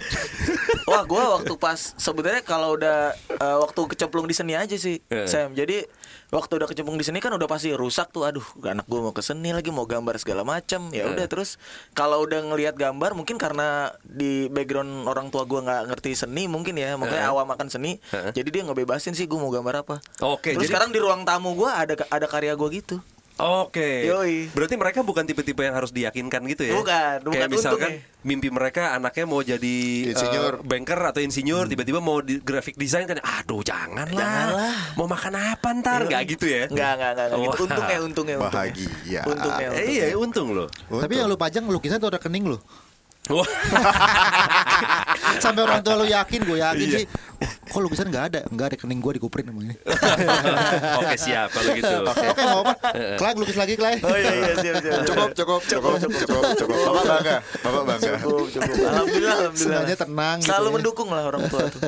[0.86, 2.98] Wah, gue waktu pas sebenarnya kalau udah
[3.28, 5.26] eh, waktu kecemplung di seni aja sih, Eh.
[5.26, 5.52] Sam.
[5.52, 5.82] Jadi
[6.28, 8.24] waktu udah kecemplung di seni kan udah pasti rusak tuh.
[8.24, 10.92] Aduh, anak gue mau ke seni lagi, mau gambar segala macam.
[10.92, 11.56] Ya udah terus
[11.92, 16.76] kalau udah ngelihat gambar mungkin karena di background orang tua gue nggak ngerti seni mungkin
[16.76, 17.32] ya, makanya Eh.
[17.32, 17.96] awam akan seni.
[18.12, 18.32] Eh.
[18.32, 19.96] Jadi dia ngebebasin sih gue mau gambar apa.
[20.20, 22.96] Oke, terus jadi- sekarang di ruang tamu gue ada ada karya gue gitu.
[23.38, 24.02] Oke.
[24.02, 24.50] Yoi.
[24.50, 26.74] Berarti mereka bukan tipe-tipe yang harus diyakinkan gitu ya?
[26.74, 28.20] Bukan, bukan Kayak misalkan untungnya.
[28.20, 29.76] mimpi mereka anaknya mau jadi
[30.10, 30.52] Insinyur.
[30.52, 34.10] eh, banker atau insinyur, tiba-tiba mau di graphic design kan, aduh janganlah.
[34.10, 34.74] Janganlah.
[34.94, 36.00] Mau makan apa ntar?
[36.04, 36.66] Nggak gitu ya?
[36.66, 37.46] Enggak, enggak, enggak, enggak gitu.
[37.48, 37.62] Wah.
[37.62, 38.50] Untungnya, untungnya, untungnya.
[38.50, 39.20] Bahagia.
[39.22, 40.66] Untungnya, Eh, iya, untung loh.
[40.90, 42.58] Tapi yang lu pajang lukisan tuh rekening lu.
[45.38, 46.98] Sampai orang tua lu yakin, gue yakin Iya.
[46.98, 47.06] sih.
[47.68, 48.40] Kok lukisan nggak ada?
[48.48, 49.74] Nggak ada rekening gue dikuperin sama ini.
[50.98, 51.96] Oke siap kalau gitu.
[52.02, 52.72] Oke, nggak apa.
[53.14, 53.94] Klay lukis lagi, Klay.
[54.00, 55.00] Oh iya iya siap siap.
[55.04, 56.78] Cukup, cukup, cukup, cukup, cukup.
[56.88, 58.10] Bapak bangga, bapak bangga.
[58.18, 58.74] Cukup, cukup.
[58.90, 59.78] Alhamdulillah, alhamdulillah.
[59.78, 60.74] Semuanya tenang gitu Selalu ya.
[60.74, 61.80] mendukung lah orang tua tuh.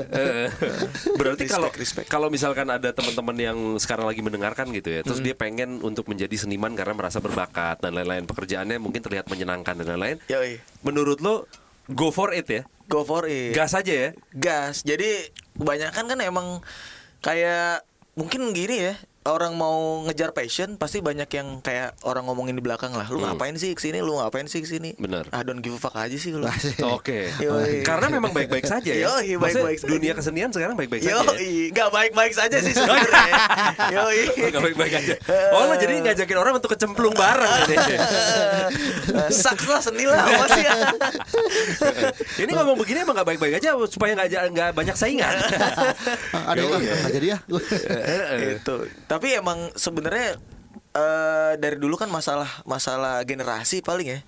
[1.21, 1.69] Berarti kalau
[2.07, 5.09] kalau misalkan ada teman-teman yang sekarang lagi mendengarkan gitu ya, Hmm.
[5.09, 9.75] terus dia pengen untuk menjadi seniman karena merasa berbakat dan lain-lain, pekerjaannya mungkin terlihat menyenangkan
[9.75, 10.17] dan lain-lain.
[10.29, 10.61] Yoi.
[10.81, 11.49] Menurut lo
[11.93, 12.63] go for it ya?
[12.91, 13.55] Go for it.
[13.55, 14.09] Gas aja ya?
[14.35, 14.83] Gas.
[14.83, 16.49] Jadi kebanyakan kan emang
[17.23, 17.87] kayak
[18.19, 18.95] mungkin gini ya.
[19.21, 23.05] Orang mau ngejar passion pasti banyak yang kayak orang ngomongin di belakang lah.
[23.13, 24.01] Lu ngapain sih ke sini?
[24.01, 24.97] Lu ngapain sih ke sini?
[24.97, 25.29] Bener.
[25.29, 26.41] Ah don't give a fuck aja sih lu.
[26.97, 27.29] Oke.
[27.37, 27.85] Yoi.
[27.85, 29.13] Karena memang baik-baik saja ya.
[29.13, 29.91] Yoi, baik-baik saja.
[29.93, 31.21] dunia kesenian sekarang baik-baik saja.
[31.21, 31.69] Yo, ya?
[31.69, 33.35] nggak baik-baik saja sih sebenarnya.
[33.93, 34.03] Yo,
[34.51, 35.15] Gak baik-baik aja.
[35.53, 37.77] Oh lo jadi ngajakin orang untuk kecemplung bareng.
[39.29, 40.65] Saks lah seni lah apa sih?
[42.41, 45.37] Ini ngomong begini emang gak baik-baik aja supaya nggak ja- nggak banyak saingan.
[46.33, 47.39] Ada yang nggak jadi ya
[48.57, 48.77] itu.
[49.11, 50.39] Tapi emang sebenarnya
[50.91, 54.21] eh dari dulu kan masalah masalah generasi paling ya.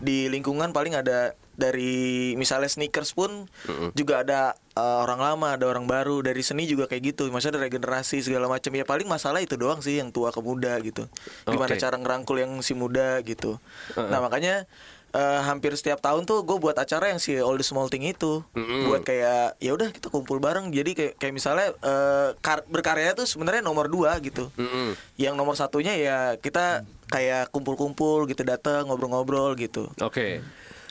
[0.00, 3.44] Di lingkungan paling ada dari misalnya sneakers pun
[3.92, 6.24] juga ada eh, orang lama, ada orang baru.
[6.24, 7.28] Dari seni juga kayak gitu.
[7.28, 8.72] Maksudnya dari generasi segala macam.
[8.72, 11.04] Ya paling masalah itu doang sih yang tua ke muda gitu.
[11.44, 11.80] Gimana Oke.
[11.80, 13.60] cara ngerangkul yang si muda gitu.
[13.92, 14.64] Nah, makanya
[15.10, 18.42] eh, hampir setiap tahun tuh gue buat acara yang si all the small thing itu.
[18.86, 20.70] Buat kayak ya udah kita kumpul bareng.
[20.70, 24.50] Jadi kayak kayak misalnya eh, kar- berkarya tuh sebenarnya nomor dua gitu.
[24.54, 24.94] Mm-mm.
[25.14, 29.90] yang nomor satunya ya kita kayak kumpul-kumpul gitu datang ngobrol-ngobrol gitu.
[30.00, 30.40] Oke.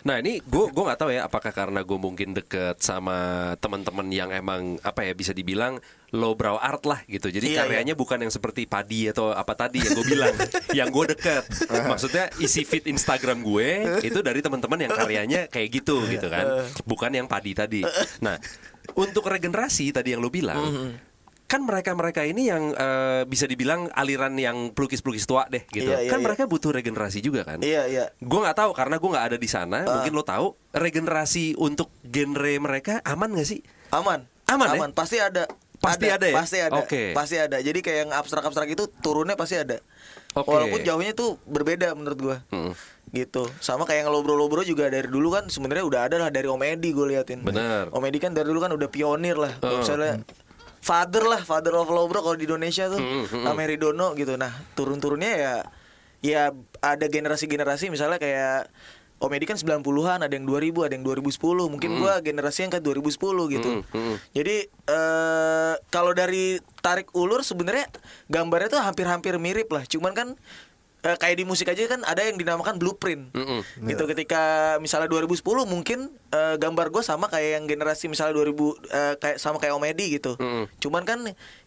[0.08, 4.30] Nah ini gue gue nggak tahu ya apakah karena gue mungkin deket sama teman-teman yang
[4.32, 5.80] emang apa ya bisa dibilang
[6.16, 7.30] lowbrow art lah gitu.
[7.30, 10.34] Jadi Iya, karyanya bukan yang seperti padi atau apa tadi yang gue bilang,
[10.80, 11.44] yang gue deket.
[11.86, 17.12] Maksudnya isi feed Instagram gue itu dari teman-teman yang karyanya kayak gitu gitu kan, bukan
[17.14, 17.82] yang padi tadi.
[18.24, 18.40] Nah
[18.98, 20.58] untuk regenerasi tadi yang lo bilang.
[21.50, 25.90] Kan mereka-mereka ini yang eh, bisa dibilang aliran yang pelukis-pelukis tua deh gitu.
[25.90, 26.26] Iya, iya, kan iya.
[26.30, 27.58] mereka butuh regenerasi juga kan.
[27.60, 29.82] iya iya Gue nggak tahu karena gue nggak ada di sana.
[29.82, 29.94] Ah.
[29.98, 33.60] Mungkin lo tahu regenerasi untuk genre mereka aman gak sih?
[33.90, 34.78] aman Aman, ya?
[34.78, 36.36] aman pasti ada Pasti ada ya?
[36.36, 37.16] pasti ada Oke.
[37.16, 39.80] pasti ada jadi kayak yang abstrak-abstrak itu turunnya pasti ada
[40.36, 40.46] Oke.
[40.46, 42.76] walaupun jauhnya tuh berbeda menurut gua Mm.
[43.10, 46.62] gitu sama kayak yang lobro-lobro juga dari dulu kan sebenarnya udah ada lah dari Om
[46.62, 47.90] Edi gue liatin Bener.
[47.90, 49.80] Om Edi kan dari dulu kan udah pionir lah Oh.
[49.80, 50.22] misalnya
[50.80, 53.44] father lah father of lobro kalau di Indonesia tuh Mm, mm, mm.
[53.46, 55.54] sama Ridono gitu nah turun-turunnya ya
[56.20, 56.42] ya
[56.84, 58.72] ada generasi-generasi misalnya kayak
[59.20, 61.44] Om Edi kan 90-an, ada yang 2000, ada yang 2010.
[61.68, 63.84] Mungkin gua generasi yang ke 2010 gitu.
[63.84, 64.15] Mm, mm.
[64.32, 67.92] Jadi eh kalau dari tarik ulur sebenarnya
[68.32, 69.84] gambarnya tuh hampir-hampir mirip lah.
[69.84, 70.39] Cuman kan
[71.04, 73.32] eh, kayak di musik aja kan ada yang dinamakan blueprint.
[73.36, 73.62] Mm-mm.
[73.88, 76.00] Gitu ketika misalnya 2010 mungkin
[76.32, 78.50] eh, gambar gue sama kayak yang generasi misalnya 2000
[78.90, 80.36] eh, kayak sama kayak Om Edi gitu.
[80.40, 80.66] Mm-mm.
[80.82, 81.20] Cuman kan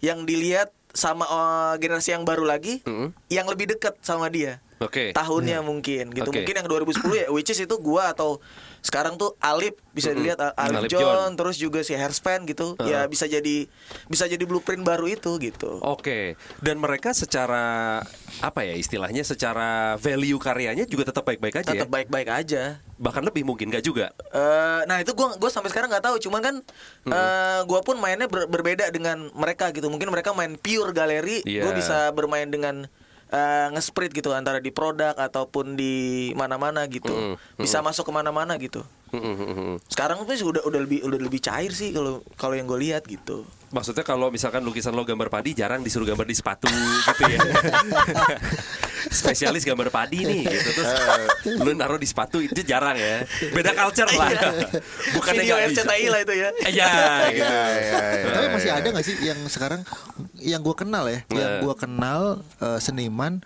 [0.05, 3.16] yang dilihat sama eh, generasi yang baru lagi Mm-mm.
[3.33, 5.16] yang lebih dekat sama dia Oke.
[5.16, 6.45] tahunnya mungkin gitu Oke.
[6.45, 8.42] mungkin yang 2010 ya which is itu gua atau
[8.83, 11.01] sekarang tuh Alip bisa dilihat Al- Alip Alip John.
[11.01, 13.71] John, terus juga si Hairspan gitu ya bisa jadi
[14.07, 16.35] bisa jadi blueprint baru itu gitu Oke.
[16.59, 18.03] Dan mereka secara
[18.38, 21.73] apa ya istilahnya secara value karyanya juga tetap baik-baik aja ya.
[21.79, 22.62] tetap baik-baik aja
[22.95, 24.11] Bahkan lebih mungkin gak juga.
[24.29, 26.55] Eh, nah itu gua gua sampai sekarang nggak tahu cuman kan
[27.05, 31.62] eh, gua pun mainnya ber- berbeda dengan mereka gitu mungkin mereka main pure galeri Iya.
[31.62, 32.87] gua bisa bermain dengan
[33.33, 35.92] eh, nge-split gitu antara di produk ataupun di
[36.33, 39.01] mana-mana gitu Mm, bisa masuk ke mana-mana gitu Mm-mm.
[39.92, 43.05] Sekarang tuh sih udah udah lebih udah lebih cair sih kalau kalau yang gue lihat
[43.05, 46.68] gitu Maksudnya kalau misalkan lukisan lo gambar padi jarang disuruh gambar di sepatu
[47.09, 47.40] gitu ya.
[49.09, 50.92] Spesialis gambar padi nih gitu terus
[51.64, 53.25] lu naruh di sepatu itu jarang ya.
[53.48, 54.29] Beda culture lah.
[55.16, 55.83] Bukannya video nggak bisa.
[55.88, 57.01] RCTI lah itu ya Iya gitu.
[57.01, 58.77] Iya, iya, iya, Tapi iya, masih iya.
[58.77, 59.81] ada nggak sih yang sekarang
[60.37, 63.40] yang gue kenal ya, yang gue kenal eh, seniman,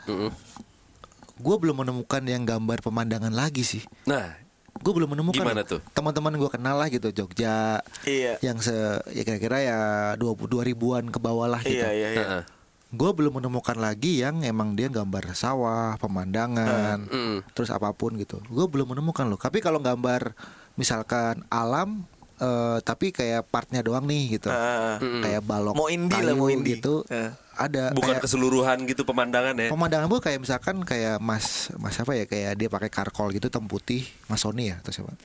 [1.39, 3.87] gue belum menemukan yang gambar pemandangan lagi sih.
[4.11, 4.46] Nah,
[4.87, 5.43] Gue belum menemukan.
[5.43, 5.83] Gimana tuh?
[5.91, 7.83] Teman-teman gue kenal lah gitu Jogja.
[8.07, 8.39] Iya.
[8.39, 8.77] Yang se
[9.11, 9.79] ya kira-kira ya
[10.15, 11.75] dua dua ribuan ke bawah lah gitu.
[11.75, 12.43] iya iya iya Heeh.
[12.89, 17.43] Gue belum menemukan lagi yang emang dia gambar sawah, pemandangan, Mm.
[17.51, 18.39] terus apa pun gitu.
[18.47, 19.35] Gue belum menemukan loh.
[19.35, 20.39] Tapi kalau gambar
[20.75, 22.07] misalkan alam,
[22.39, 24.55] eh, tapi kayak partnya doang nih gitu.
[24.55, 25.19] Mm.
[25.19, 26.79] Kayak balok Mau indie kayu lah, mau indie.
[26.79, 27.03] gitu.
[27.11, 27.35] Eh.
[27.57, 29.69] Ada bukan kayak keseluruhan gitu pemandangan ya.
[29.69, 33.65] pemandangan bu kayak misalkan kayak Mas Mas apa ya kayak dia pakai karkol gitu hitam
[33.65, 35.17] putih Mas Sony ya atau siapa?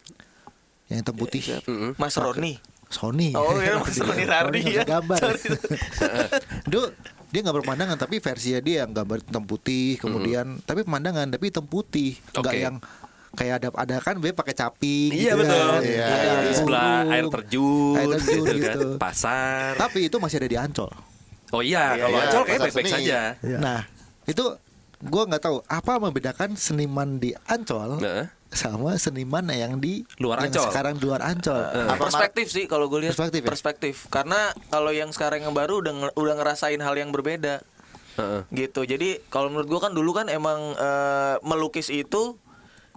[0.87, 1.41] Yang hitam putih.
[1.61, 1.91] Mm-mm.
[1.95, 2.55] Mas Roni
[2.87, 3.31] Sony.
[3.31, 4.83] Oh, iya, Mas Roni Rardi bisa ya.
[4.89, 5.19] gambar.
[6.67, 6.91] Duh,
[7.27, 11.63] dia nggak berpemandangan tapi versinya dia yang gambar hitam putih, kemudian tapi pemandangan tapi hitam
[11.63, 12.59] putih, nggak Oke.
[12.59, 12.75] yang
[13.31, 15.55] kayak ada ada kan dia pakai caping Iya gitu betul.
[15.71, 15.81] kan.
[15.81, 16.51] Iya, iya, iya.
[16.51, 18.55] sebelah air terjun, Air terjun kan.
[18.59, 18.87] gitu.
[18.99, 19.71] pasar.
[19.77, 20.91] Tapi itu masih ada di Ancol.
[21.51, 23.19] Oh iya, Iya, kalau iya, Ancol kayak baik-baik saja.
[23.39, 23.57] Iya.
[23.59, 23.79] Nah,
[24.23, 24.45] itu
[25.01, 28.31] gua nggak tahu apa membedakan seniman di Ancol Nah.
[28.47, 30.67] sama seniman yang di Luar yang Ancol.
[30.67, 31.59] sekarang di luar Ancol.
[31.59, 34.07] Apa perspektif sih kalau gue lihat Perspektif ya?
[34.13, 37.63] karena kalau yang sekarang yang baru udah udah ngerasain hal yang berbeda
[38.13, 38.43] Heeh.
[38.53, 42.35] gitu jadi kalau menurut gue kan dulu kan emang eh, melukis itu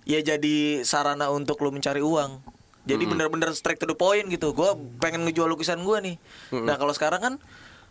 [0.02, 2.42] ya jadi sarana untuk lo mencari uang
[2.84, 6.16] jadi bener-bener straight to the point gitu gue pengen ngejual lukisan gue nih
[6.60, 7.34] nah kalau sekarang kan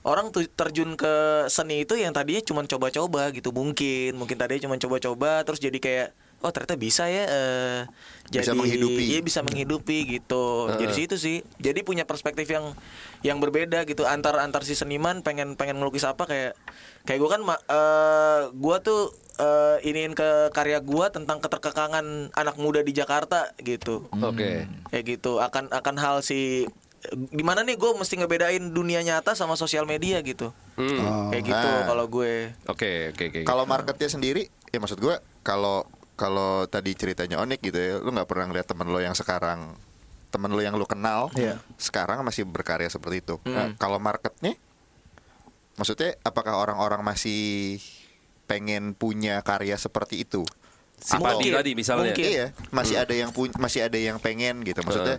[0.03, 1.13] orang tuh terjun ke
[1.47, 3.49] seni itu yang tadinya cuma coba-coba gitu.
[3.49, 6.07] Mungkin mungkin tadinya cuma coba-coba terus jadi kayak
[6.43, 7.23] oh ternyata bisa ya
[8.27, 9.03] Bisa jadi menghidupi.
[9.07, 10.67] iya bisa menghidupi gitu.
[10.75, 11.39] Jadi situ sih.
[11.57, 12.75] Jadi punya perspektif yang
[13.23, 16.51] yang berbeda gitu antar antar si seniman pengen pengen ngelukis apa kayak
[17.03, 19.01] kayak gue kan ma- eh gue tuh
[19.33, 24.11] eh, iniin ke karya gue tentang keterkekangan anak muda di Jakarta gitu.
[24.13, 24.67] Oke.
[24.91, 25.39] kayak gitu.
[25.39, 26.67] Akan akan hal si
[27.29, 31.29] gimana nih gue mesti ngebedain dunia nyata sama sosial media gitu Hmm.
[31.29, 31.85] kayak gitu Ah.
[31.85, 33.41] kalau gue Oke, oke, oke.
[33.43, 38.25] Kalau marketnya sendiri, ya maksud gue kalau kalau tadi ceritanya Onik gitu ya, lu nggak
[38.25, 39.75] pernah ngeliat temen lo yang sekarang
[40.29, 41.61] temen lo yang lu kenal Iya.
[41.75, 43.35] sekarang masih berkarya seperti itu.
[43.43, 44.57] Nah, kalau marketnya,
[45.73, 47.77] maksudnya apakah orang-orang masih
[48.45, 50.41] pengen punya karya seperti itu?
[50.97, 52.13] Si Atau- tadi misalnya.
[52.13, 52.25] Mungkin.
[52.25, 54.79] Iya, masih ada yang pun masih ada yang pengen gitu.
[54.81, 55.17] Maksudnya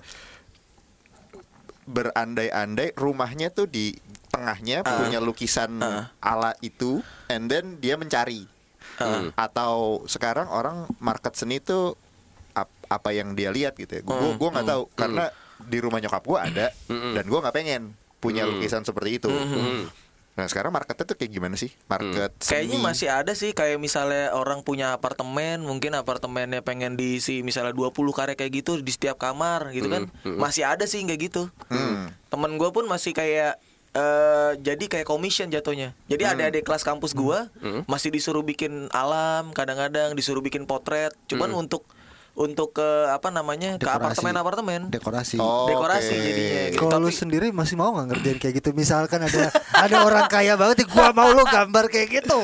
[1.85, 3.93] berandai-andai rumahnya tuh di
[4.29, 5.79] tengahnya punya lukisan
[6.19, 8.45] ala itu, and then dia mencari.
[9.35, 9.73] Atau
[10.05, 11.95] sekarang orang market seni tuh
[12.53, 14.03] ap- apa yang dia lihat gitu ya.
[14.03, 15.25] Gue gua nggak tahu karena
[15.61, 16.67] di rumah nyokap gue ada
[17.15, 17.83] dan gue nggak pengen
[18.19, 19.31] punya lukisan seperti itu.
[20.35, 21.71] Nah sekarang marketnya tuh kayak gimana sih?
[21.87, 22.87] Market Kayaknya seni.
[22.87, 28.35] masih ada sih kayak misalnya orang punya apartemen, mungkin apartemennya pengen diisi misalnya 20 karya
[28.35, 30.11] kayak gitu di setiap kamar gitu kan.
[30.27, 31.47] Masih ada sih kayak gitu.
[32.31, 33.63] Temen gue pun masih kayak
[33.95, 35.95] eh jadi kayak commission jatuhnya.
[36.11, 37.47] Jadi adik-adik kelas kampus gua
[37.87, 41.15] masih disuruh bikin alam, kadang-kadang disuruh bikin potret.
[41.31, 41.87] Cuman untuk
[42.35, 43.79] untuk ke apa namanya?
[43.79, 44.19] ke Dekorasi.
[44.19, 44.81] apartemen-apartemen.
[44.91, 45.37] Dekorasi.
[45.39, 46.21] Oh, Dekorasi oke.
[46.21, 46.81] jadinya gitu.
[46.83, 48.69] Kalau lu sendiri masih mau nggak ngerjain kayak gitu?
[48.73, 49.55] Misalkan ada
[49.87, 52.39] ada orang kaya banget, "Ih, gua mau lu gambar kayak gitu.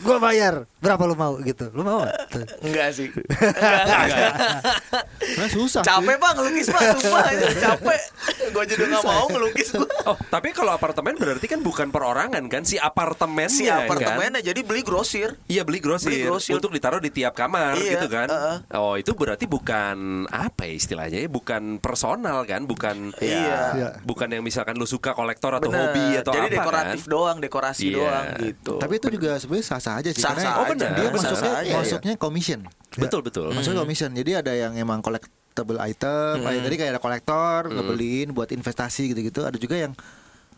[0.00, 1.68] Gua bayar berapa lu mau gitu?
[1.70, 2.00] Lu mau?
[2.00, 2.16] nggak?
[2.28, 2.44] Tuh.
[2.62, 3.08] Enggak sih.
[3.14, 4.32] Enggak, enggak.
[5.34, 5.82] Nah, susah.
[5.82, 7.22] capek bang ngelukis bang sumpah
[7.64, 8.00] capek
[8.46, 12.62] gue juga nggak mau ngelukis gue Oh, tapi kalau apartemen berarti kan bukan perorangan kan
[12.62, 13.84] si apartemennya si kan?
[13.84, 16.52] apartemennya jadi beli grosir Iya beli grosir, Beli grosir.
[16.52, 18.28] untuk ditaruh di tiap kamar Iya, gitu kan.
[18.70, 19.96] Oh, itu berarti bukan
[20.28, 23.60] apa ya istilahnya ya, bukan personal kan, bukan Iya.
[23.72, 23.88] Iya.
[24.02, 25.88] bukan yang misalkan lu suka kolektor atau Bener.
[25.88, 27.10] hobi atau jadi apa dekoratif kan.
[27.10, 27.96] doang dekorasi Iya.
[27.96, 30.90] doang gitu Tapi itu juga sebenarnya sah-sah aja sih Sah-sah karena Oh, benar.
[30.94, 31.76] dia masuknya aja, iya.
[31.76, 32.60] masuknya commission.
[32.94, 33.50] Betul betul.
[33.50, 34.10] Maksudnya commission.
[34.10, 39.42] Jadi ada yang emang collectible item, kayak tadi kayak ada kolektor ngebeliin buat investasi gitu-gitu.
[39.42, 39.92] Ada juga yang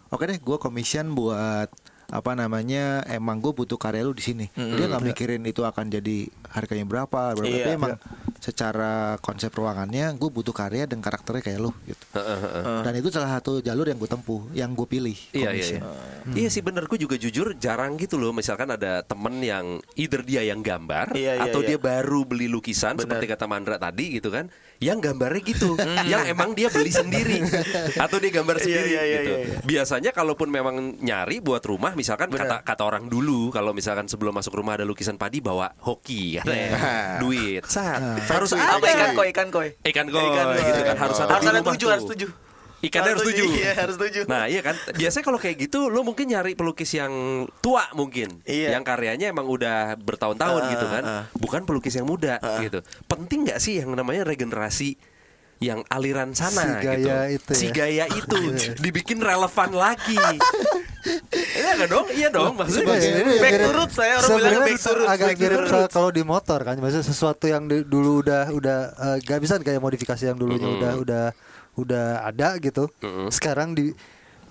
[0.06, 1.72] oke deh, gue commission buat
[2.06, 4.46] apa namanya emang gue butuh karya lu di sini.
[4.54, 7.42] Dia nggak mikirin itu akan jadi harganya berapa berapa.
[7.46, 7.64] Iya.
[7.66, 7.94] tapi emang
[8.36, 12.04] secara konsep ruangannya gue butuh karya dan karakternya kayak lu gitu.
[12.86, 15.82] Dan itu salah satu jalur yang gue tempuh yang gue pilih Iya iya iya.
[16.30, 16.86] Iya sih bener.
[16.86, 18.30] Gue juga jujur jarang gitu loh.
[18.30, 21.74] Misalkan ada temen yang Either dia yang gambar Iya, iya, Atau iya.
[21.74, 23.18] dia baru beli lukisan Bener.
[23.18, 25.70] Seperti kata Mandra tadi gitu kan Yang gambarnya gitu.
[26.12, 27.38] Yang emang dia beli sendiri.
[27.96, 29.32] Atau dia gambar Iya, sendiri iya, iya, gitu.
[29.32, 29.58] iya, iya.
[29.62, 34.56] Biasanya kalaupun memang nyari buat rumah Misalkan kata, kata orang dulu Kalau misalkan sebelum masuk
[34.56, 36.70] rumah ada lukisan padi Bawa hoki katanya
[37.22, 39.68] Duit Sat Harus ada apa ikan koi ikan koi?
[39.82, 40.60] Ikan koi Ikan koi.
[40.62, 40.96] gitu kan.
[40.96, 41.92] Harus ada harus ada tujuh tuh.
[41.92, 42.30] harus tujuh
[42.78, 43.48] Ikannya harus tujuh.
[43.52, 47.10] iya harus tujuh Nah iya kan Biasanya kalau kayak gitu Lo mungkin nyari pelukis yang
[47.58, 48.72] tua mungkin Iya.
[48.72, 51.24] Yang karyanya emang udah bertahun-tahun Ah, gitu kan ah.
[51.32, 55.00] Bukan pelukis yang muda gitu Penting nggak sih yang namanya regenerasi
[55.56, 57.72] yang aliran sana Si gaya gitu itu Si ya.
[57.72, 58.36] gaya itu
[58.76, 60.20] Dibikin relevan lagi
[61.32, 62.06] Iya kan dong?
[62.10, 63.20] Iya dong Maksudnya Sebagai- gitu.
[63.22, 66.60] ini Back to roots, saya orang bilang back to roots, agak mirip kalau di motor
[66.60, 70.66] kan maksudnya sesuatu yang di- dulu udah udah eh, gak bisa kayak modifikasi yang dulunya
[70.68, 71.24] udah udah
[71.76, 72.88] udah ada gitu
[73.28, 73.92] sekarang di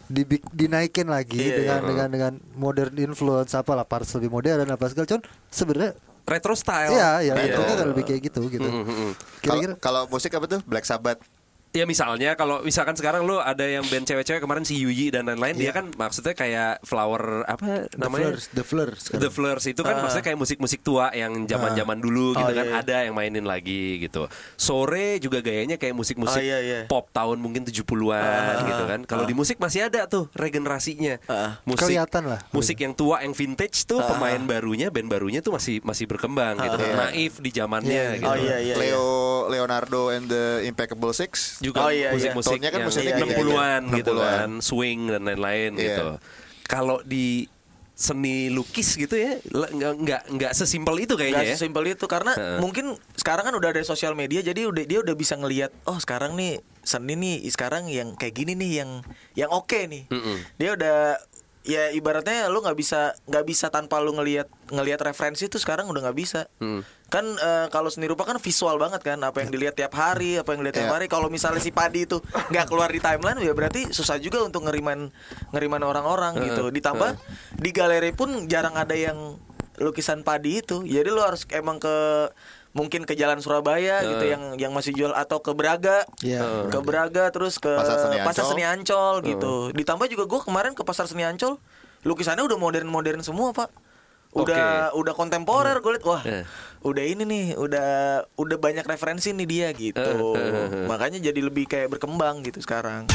[0.06, 1.88] dibi- dinaikin lagi Iya, dengan iya.
[1.88, 5.92] dengan dengan modern influence apa lah parts lebih modern apa segala cuman sebenarnya
[6.26, 7.54] Retro style iya ya Iya.
[7.54, 8.70] itu kan lebih kayak gitu gitu
[9.42, 10.62] kira-kira Kalau kalau musik apa tuh?
[10.64, 11.22] Black Sabbath.
[11.76, 15.60] Ya misalnya kalau misalkan sekarang lo ada yang band cewek-cewek kemarin si Yuyi dan lain-lain
[15.60, 19.20] dia kan maksudnya kayak flower apa The namanya The sekarang.
[19.20, 22.72] The Fleurs itu kan maksudnya kayak musik-musik tua yang zaman-zaman dulu gitu Oh, kan iya,
[22.72, 22.80] iya.
[22.80, 24.32] ada yang mainin lagi gitu.
[24.56, 26.80] Sore juga gayanya kayak musik-musik Oh, iya, iya.
[26.88, 29.00] pop tahun mungkin 70-an gitu kan.
[29.04, 31.20] Kalau di musik masih ada tuh regenerasinya.
[31.28, 31.60] Ah.
[31.68, 32.40] Musik Kelihatan lah.
[32.56, 36.78] Musik yang tua yang vintage tuh pemain barunya band barunya tuh masih masih berkembang gitu.
[36.80, 38.32] Naif di zamannya gitu.
[38.32, 38.76] oh iya iya iya.
[38.80, 39.08] Leo
[39.52, 41.60] Leonardo and the Impeccable Six.
[41.65, 42.12] Juga Oh, iya, iya.
[42.13, 43.97] musik-musik kan yang musiknya iya, iya, 60-an iya.
[43.97, 44.30] gitu 60-an.
[44.30, 45.84] kan, swing dan lain-lain Iya.
[45.84, 46.08] gitu.
[46.63, 47.49] Kalau di
[47.95, 51.56] seni lukis gitu ya, nggak nggak nggak sesimpel itu kayaknya ya.
[51.56, 52.60] sesimpel itu karena Heeh.
[52.60, 56.36] mungkin sekarang kan udah ada sosial media jadi udah dia udah bisa ngelihat oh sekarang
[56.36, 58.91] nih seni nih sekarang yang kayak gini nih yang
[59.34, 60.12] yang oke nih.
[60.12, 60.38] Mm-mm.
[60.60, 60.97] Dia udah
[61.65, 66.06] ya ibaratnya lu nggak bisa nggak bisa tanpa lu ngelihat ngelihat referensi itu sekarang udah
[66.06, 66.45] nggak bisa.
[66.62, 66.86] Hmm.
[67.06, 70.51] kan eh, kalau seni rupa kan visual banget kan apa yang dilihat tiap hari apa
[70.51, 70.95] yang dilihat tiap Iya.
[70.97, 71.06] hari.
[71.06, 72.17] Kalau misalnya si padi itu
[72.49, 75.13] nggak keluar di timeline ya berarti susah juga untuk ngeriman
[75.51, 76.69] ngeriman orang-orang gitu.
[76.69, 77.13] Ditambah
[77.56, 79.38] di galeri pun jarang ada yang
[79.78, 80.82] lukisan padi itu.
[80.82, 81.95] Jadi lu harus emang ke
[82.76, 86.68] mungkin ke Jalan Surabaya gitu yang yang masih jual atau ke Braga Iya.
[86.68, 88.52] ke Braga terus ke Pasar Seni Pasar Ancol.
[88.52, 89.54] Seni Ancol gitu.
[89.72, 91.56] Ditambah juga gue kemarin ke Pasar Seni Ancol,
[92.04, 93.72] lukisannya udah modern-modern semua pak.
[94.36, 96.44] Udah udah kontemporer gue liat wah Eh.
[96.84, 97.88] udah ini nih udah
[98.36, 100.36] udah banyak referensi nih dia gitu
[100.86, 103.08] makanya jadi lebih kayak berkembang gitu sekarang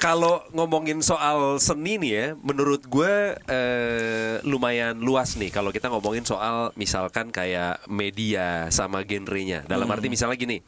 [0.00, 5.52] Kalau ngomongin soal seni nih ya, menurut gue eh, lumayan luas nih.
[5.52, 9.60] Kalau kita ngomongin soal misalkan kayak media sama genrenya.
[9.68, 10.64] Dalam arti misalnya gini,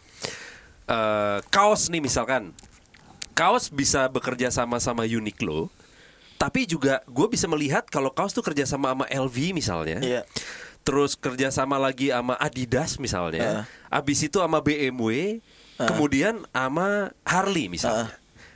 [0.85, 2.53] eh, kaos nih misalkan,
[3.33, 5.73] kaos bisa bekerja sama sama Uniqlo,
[6.37, 9.97] tapi juga gue bisa melihat kalau kaos tuh kerja sama sama LV misalnya.
[10.05, 10.23] Iya.
[10.85, 13.65] Terus kerja sama lagi sama Adidas misalnya.
[13.89, 15.41] Abis itu sama BMW,
[15.81, 15.89] Ah.
[15.89, 18.13] kemudian sama Harley misalnya.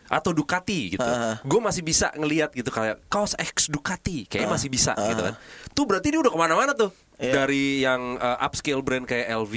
[0.06, 1.04] Atau Ducati gitu.
[1.04, 1.38] Ah.
[1.42, 5.10] Gue masih bisa ngelihat gitu kayak kaos X Ducati, kayaknya masih bisa Ah.
[5.10, 5.34] gitu kan.
[5.74, 6.90] Tuh berarti dia udah ke mana-mana tuh.
[7.16, 7.32] Iya.
[7.44, 9.54] Dari yang uh, upscale brand kayak LV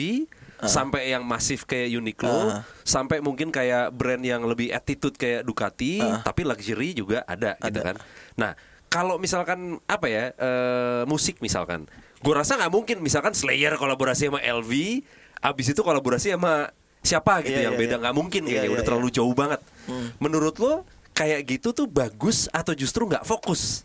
[0.59, 2.67] sampai yang masif kayak Uniqlo, Ah.
[2.83, 6.19] sampai mungkin kayak brand yang lebih attitude kayak Ducati, Ah.
[6.19, 7.95] tapi luxury juga ada, gitu kan.
[8.35, 8.59] Nah,
[8.91, 11.88] kalau misalkan apa ya eh, musik misalkan,
[12.19, 14.99] gue rasa nggak mungkin misalkan Slayer kolaborasi sama LV,
[15.39, 16.67] abis itu kolaborasi sama
[16.99, 18.01] siapa gitu Iya, yang iya, beda iya.
[18.01, 18.89] nggak mungkin Iya, kayaknya iya, udah iya.
[18.89, 19.62] terlalu jauh banget.
[20.17, 20.73] Menurut lo
[21.12, 23.83] kayak gitu tuh bagus atau justru nggak fokus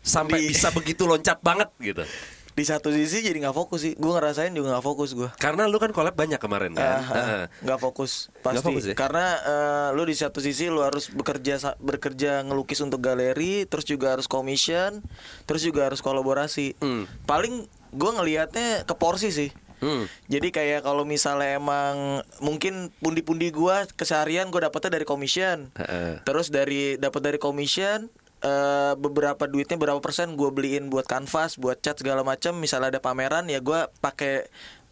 [0.00, 2.02] sampai Di- bisa begitu loncat banget gitu?
[2.50, 5.78] di satu sisi jadi nggak fokus sih gue ngerasain juga nggak fokus gue Karena lu
[5.78, 6.82] kan collab banyak kemarin kan.
[6.82, 8.92] Ah, ah, nggak fokus pasti fokus ya?
[8.92, 14.12] karena eh, lu di satu sisi lu harus bekerja bekerja ngelukis untuk galeri terus juga
[14.12, 14.98] harus commission
[15.46, 17.06] terus juga harus kolaborasi Hmm.
[17.22, 19.50] paling gue ngelihatnya ke porsi sih
[19.80, 20.04] Hmm.
[20.28, 26.20] jadi kayak kalau misalnya emang mungkin pundi-pundi gua keseharian gue dapetnya dari commission Heeh.
[26.28, 28.12] terus dari dapat dari commission
[28.44, 33.00] eh, beberapa duitnya berapa persen gue beliin buat kanvas buat cat segala macam misalnya ada
[33.00, 34.48] pameran ya gua pakai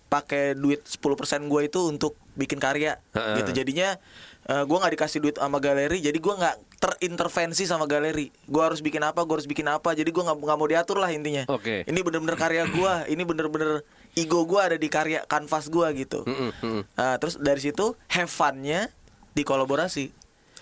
[0.08, 1.04] pakai duit 10%
[1.52, 3.44] gue itu untuk bikin karya Heeh.
[3.44, 4.00] gitu jadinya
[4.48, 8.80] eh, gua nggak dikasih duit sama galeri jadi gua nggak terintervensi sama galeri gua harus
[8.80, 11.84] bikin apa gua harus bikin apa jadi gua nggak mau diatur lah intinya Oke.
[11.84, 13.84] ini bener-bener karya gua ini bener-bener
[14.18, 16.82] ego gua ada di karya kanvas gua gitu Mm-mm, mm-mm.
[16.92, 18.90] Nah, terus dari situ have fun-nya
[19.32, 20.10] dikolaborasi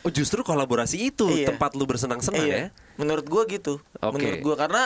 [0.04, 1.50] Oh justru kolaborasi itu Iya.
[1.50, 2.54] tempat lu bersenang-senang Iya.
[2.54, 2.66] ya?
[2.94, 3.82] Menurut gua gitu.
[3.98, 4.14] Oke.
[4.14, 4.82] Menurut gua karena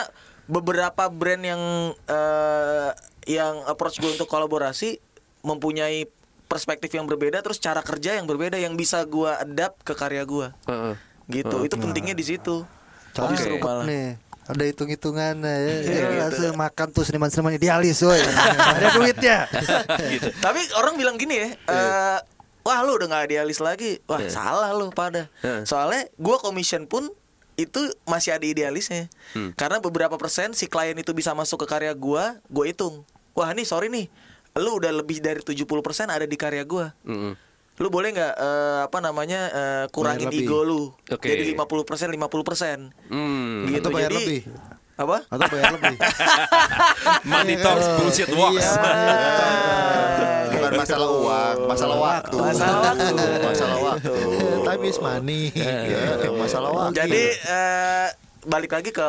[0.47, 1.61] beberapa brand yang
[1.93, 2.89] eh,
[3.29, 4.97] yang approach gua untuk kolaborasi
[5.41, 6.09] mempunyai
[6.47, 10.57] perspektif yang berbeda terus cara kerja yang berbeda yang bisa gua adapt ke karya gua.
[10.65, 10.97] Heeh.
[11.29, 11.69] Gitu.
[11.69, 12.65] Itu pentingnya di situ.
[13.13, 13.85] Contoh Justru malah.
[13.85, 14.17] nih
[14.51, 16.51] ada hitung-hitungan ya, ya, Iya, gitu.
[16.53, 18.19] makan tuh seniman-seniman idealis woi
[18.75, 19.47] ada duitnya
[20.13, 20.27] gitu.
[20.37, 22.17] Tapi orang bilang gini ya, eh,
[22.61, 24.29] wah lu udah nggak idealis lagi, wah Iya.
[24.29, 25.31] salah lu pada.
[25.39, 25.63] Iya.
[25.63, 27.07] Soalnya gua commission pun
[27.55, 29.53] itu masih ada idealisnya, Hmm.
[29.53, 33.05] karena beberapa persen si klien itu bisa masuk ke karya gua, gua hitung.
[33.31, 34.11] Wah nih sorry nih,
[34.55, 35.63] lu udah lebih dari 70%
[36.09, 36.91] ada di karya gua.
[37.05, 37.33] Mm-mm.
[37.77, 40.47] Lu boleh nggak eh, apa namanya eh, kurangin Bayar lebih.
[40.47, 41.27] ego lu, Oke.
[41.27, 42.91] jadi 50% 50%.
[43.07, 43.65] Hmm.
[43.65, 44.41] Gitu Atau bayar jadi lebih.
[44.95, 45.17] apa?
[45.25, 45.95] Atau bayar lebih.
[47.31, 48.61] Money talks, bullshit walks.
[48.61, 48.71] Iya.
[50.51, 52.35] Bukan masalah uang, masalah waktu.
[52.37, 53.15] Masalah waktu.
[53.47, 54.13] masalah waktu.
[54.61, 55.43] Time is money.
[55.55, 56.95] Ya, masalah waktu.
[56.95, 58.07] Jadi eh,
[58.43, 59.07] balik lagi ke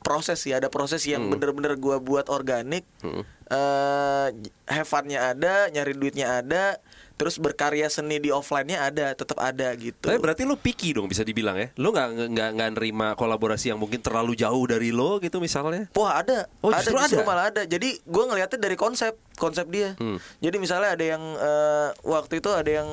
[0.00, 1.32] proses ya, ada proses yang Hmm.
[1.32, 2.86] bener-bener gua buat organik.
[3.02, 4.26] Eh
[4.64, 6.78] have fun-nya ada, nyari duitnya ada,
[7.14, 10.02] terus berkarya seni di offline-nya ada, tetap ada gitu.
[10.02, 11.68] Tapi berarti lu picky dong bisa dibilang ya.
[11.76, 15.86] Lu nggak nggak nggak nerima kolaborasi yang mungkin terlalu jauh dari lo gitu misalnya.
[15.92, 17.28] Wah ada, Oh, ada justru justru ada?
[17.28, 17.62] malah ada.
[17.62, 19.94] Jadi gue ngelihatnya dari konsep, konsep dia.
[19.96, 20.18] Hmm.
[20.38, 22.88] Jadi misalnya ada yang eh, waktu itu ada yang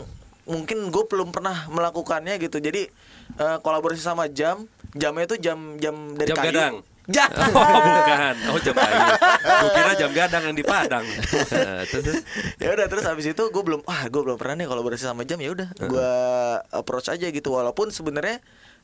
[0.45, 2.57] mungkin gue belum pernah melakukannya gitu.
[2.57, 2.89] Jadi
[3.35, 6.47] eh, kolaborasi sama jam, jamnya itu jam jam dari Jam kayu.
[6.49, 6.75] gadang?
[7.09, 7.29] Jam.
[7.33, 8.99] Oh bukan, oh jam kayu.
[9.41, 11.05] Gue kira jam gadang yang di Padang.
[11.89, 12.21] Terus, terus?
[12.61, 15.41] ya udah terus habis itu gue belum ah gue belum pernah nih kolaborasi sama jam
[15.41, 16.11] ya udah gue
[16.75, 18.37] approach aja gitu walaupun sebenarnya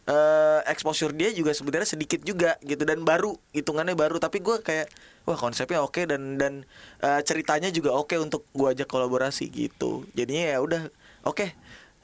[0.06, 4.90] eh exposure dia juga sebenarnya sedikit juga gitu dan baru hitungannya baru tapi gue kayak
[5.26, 6.66] wah konsepnya oke dan dan
[7.02, 10.82] eh, ceritanya juga oke untuk gue ajak kolaborasi gitu jadinya ya udah
[11.26, 11.46] oke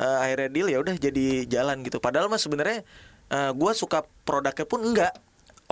[0.02, 2.82] Eh, akhirnya deal ya udah jadi jalan gitu padahal mah sebenarnya
[3.30, 5.14] eh, gue suka produknya pun enggak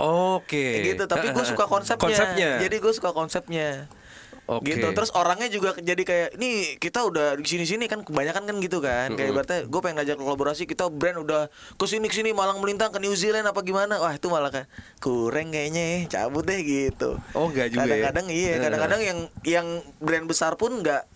[0.00, 0.80] Oke.
[0.82, 2.50] gitu tapi gue suka konsepnya, Konsepnya.
[2.58, 3.86] jadi gue suka konsepnya
[4.50, 4.74] Oke.
[4.74, 4.82] Gitu.
[4.82, 9.14] Terus orangnya juga jadi kayak nih kita udah di sini-sini kan kebanyakan kan gitu kan.
[9.14, 11.46] Kayak ibaratnya gue pengen ngajak kolaborasi kita brand udah
[11.78, 14.02] ke sini sini malang melintang ke New Zealand apa gimana.
[14.02, 14.66] Wah, itu malah kan
[14.98, 16.26] kurang kayaknya ya.
[16.26, 17.14] Cabut deh gitu.
[17.30, 18.10] Oh, enggak juga ya?
[18.10, 18.58] Kadang-kadang iya, Eh.
[18.58, 19.66] kadang-kadang yang yang
[20.02, 21.06] brand besar pun nggak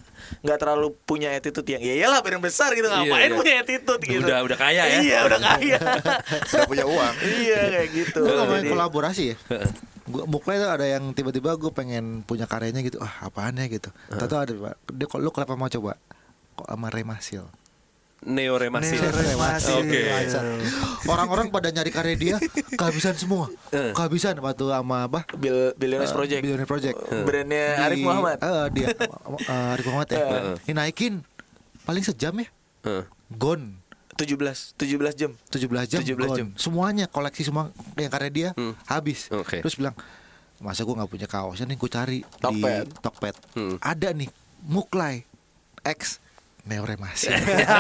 [0.44, 2.86] nggak terlalu punya attitude yang ya iyalah brand besar gitu.
[2.86, 3.36] Iya, ngapain iya.
[3.36, 4.24] punya attitude gitu.
[4.24, 4.98] Udah- udah kaya ya?
[5.00, 5.78] iya udah kaya.
[6.54, 7.14] Udah punya uang.
[7.42, 8.20] iya kayak gitu.
[8.22, 9.36] Lu ngomongin kolaborasi ya?
[10.04, 13.00] Gua Mukla itu ada yang tiba-tiba gue pengen punya karyanya gitu.
[13.00, 13.88] Ah apaan ya gitu.
[14.12, 14.74] Tahu ada Pak.
[14.92, 15.96] Dia kalau lu kenapa mau coba?
[16.54, 17.44] Kok sama Remasil
[18.24, 18.98] Neoremasin.
[18.98, 20.00] Remasil Oke.
[21.04, 22.36] Orang-orang pada nyari karya dia
[22.72, 23.92] Kehabisan semua Eh.
[23.92, 28.66] Kehabisan waktu sama apa Bill Billionaires Eh, Project Billionaire Project brandnya Di- Arif Muhammad eh,
[28.72, 30.24] dia eh, Arif Muhammad ya
[30.62, 31.20] Dinaikin
[31.82, 32.48] Paling sejam ya
[32.82, 33.04] Heeh.
[33.30, 33.76] Gone
[34.14, 34.78] 17 17
[35.12, 36.38] jam 17 jam, 17 gone.
[36.38, 36.48] jam.
[36.54, 38.72] Semuanya koleksi semua yang karya dia Hmm.
[38.84, 39.26] habis.
[39.28, 39.58] Oke.
[39.58, 39.90] Terus bilang,
[40.56, 42.86] "Masa gua nggak punya kaosnya nih, gue cari Tokped.
[42.86, 43.34] di Tokped.
[43.52, 43.74] Hmm.
[43.76, 44.30] Ada nih,
[44.62, 45.26] Muklai
[45.82, 46.22] X
[46.64, 47.28] Neoremasi.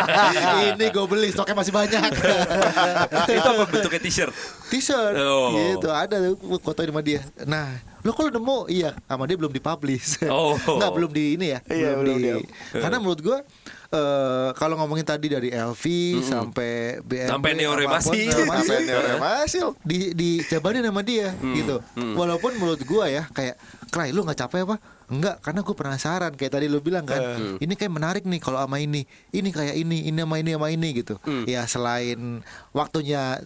[0.70, 2.04] Ini gue beli, stoknya masih banyak.
[3.30, 4.34] Itu apa bentuknya t-shirt?
[4.68, 5.56] T-shirt Oh.
[5.56, 7.24] gitu ada tuh fotoin sama dia.
[7.42, 10.20] Nah, lo kalau nemu iya sama dia belum dipublish.
[10.26, 10.52] Oh.
[10.78, 11.58] Nggak belum di ini ya.
[11.64, 13.38] Iya, belum di- Karena menurut gua
[13.86, 15.84] eh kalau ngomongin tadi dari LV
[16.20, 17.94] sampai BMW Sampai Neoremasi.
[17.94, 19.58] apa pun, Neoremasi, Sampai Neoremasi.
[19.80, 21.80] di di jabanin sama dia gitu.
[21.96, 23.56] Walaupun menurut gua ya kayak
[23.88, 24.76] Klay lu nggak capek apa?
[25.04, 27.20] Enggak, karena gue penasaran kayak tadi lu bilang kan.
[27.56, 29.04] Ini kayak menarik nih kalau sama ini.
[29.30, 31.14] Ini kayak ini, ini sama ini sama ini gitu.
[31.44, 32.40] Ya selain
[32.70, 33.40] waktunya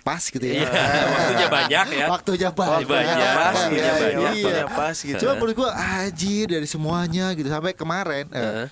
[0.00, 0.64] pas gitu ya.
[0.64, 0.68] Iya,
[1.12, 2.06] waktunya banyak ya.
[2.08, 2.88] Waktunya banyak.
[2.88, 4.16] Waktunya pas, Iya, waktunya iya, banyak.
[4.16, 4.28] iya.
[4.28, 5.18] Waktunya pas gitu.
[5.18, 8.66] Cuma menurut gua anjir dari semuanya gitu sampai kemarin eh, Heeh.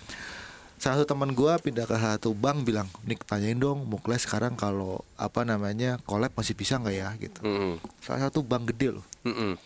[0.76, 5.04] salah satu teman gua pindah ke satu bank bilang, "Nik tanyain dong Mukles sekarang kalau
[5.14, 7.40] apa namanya collab masih bisa nggak ya?" gitu.
[7.40, 7.80] Mm-mm.
[8.00, 9.04] Salah satu bank gede loh.
[9.22, 9.60] Mm-mm.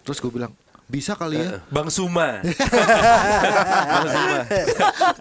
[0.00, 0.54] Terus gue bilang,
[0.86, 2.40] "Bisa kali ya?" Bang Suma.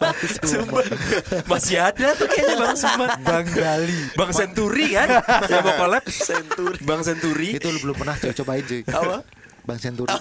[0.01, 0.81] Bang Suma.
[1.49, 3.07] Masih ada tuh kayaknya Bang Suma.
[3.21, 3.99] Bang Gali.
[4.13, 5.09] Bang Senturi kan?
[5.49, 6.77] Yang mau collab Senturi.
[6.85, 7.57] Bang Senturi.
[7.57, 8.81] Itu lu belum pernah cobain cuy.
[8.85, 9.17] Apa?
[9.65, 10.13] Bang Senturi.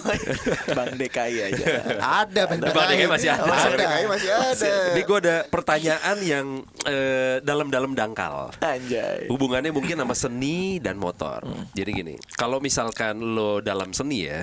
[0.73, 1.65] Bang DKI aja
[2.01, 3.45] ada Bang Bang DKI masih ada.
[3.45, 4.69] Bang DKI masih ada.
[4.97, 8.49] Ini gue ada pertanyaan yang eh, dalam-dalam dangkal.
[8.59, 11.45] anjay Hubungannya mungkin sama seni dan motor.
[11.77, 14.41] Jadi gini, kalau misalkan lo dalam seni ya,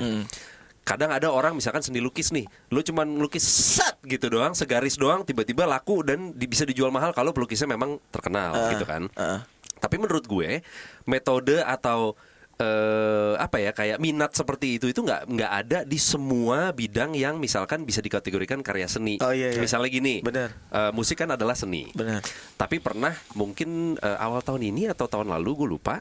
[0.83, 5.22] kadang ada orang misalkan seni lukis nih, lo cuman lukis set gitu doang, segaris doang,
[5.22, 9.07] tiba-tiba laku dan di- bisa dijual mahal kalau pelukisnya memang terkenal gitu kan.
[9.78, 10.62] Tapi menurut gue
[11.07, 12.14] metode atau
[12.59, 17.39] eh, apa ya kayak minat seperti itu itu nggak nggak ada di semua bidang yang
[17.39, 19.18] misalkan bisa dikategorikan karya seni.
[19.18, 19.61] Oh, iya, iya.
[19.62, 20.51] Misalnya gini, Benar.
[20.70, 21.91] eh, musik kan adalah seni.
[21.95, 22.22] Benar.
[22.59, 25.95] Tapi pernah mungkin eh, awal tahun ini atau tahun lalu gue lupa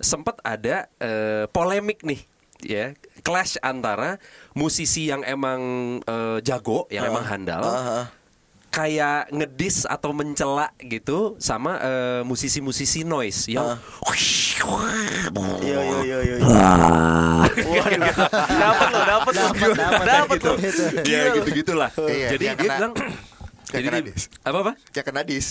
[0.00, 2.20] sempat ada eh, polemik nih
[2.62, 4.16] ya clash antara
[4.52, 5.60] musisi yang emang
[6.02, 8.04] eh, jago yang emang handal Ah, ah.
[8.70, 13.76] kayak ngedis atau mencela gitu sama eh, musisi-musisi noise yang
[15.60, 16.36] Yo yo yo yo.
[17.60, 18.12] Waduh,
[18.50, 19.46] dapat lo, dapat lo,
[20.04, 20.52] dapat lo.
[21.02, 22.92] ya gitu-gitulah Iya, jadi yang dia kena- bilang
[23.70, 24.22] yang jadi dia- dis.
[24.40, 25.46] apa apa Kayak kena dis.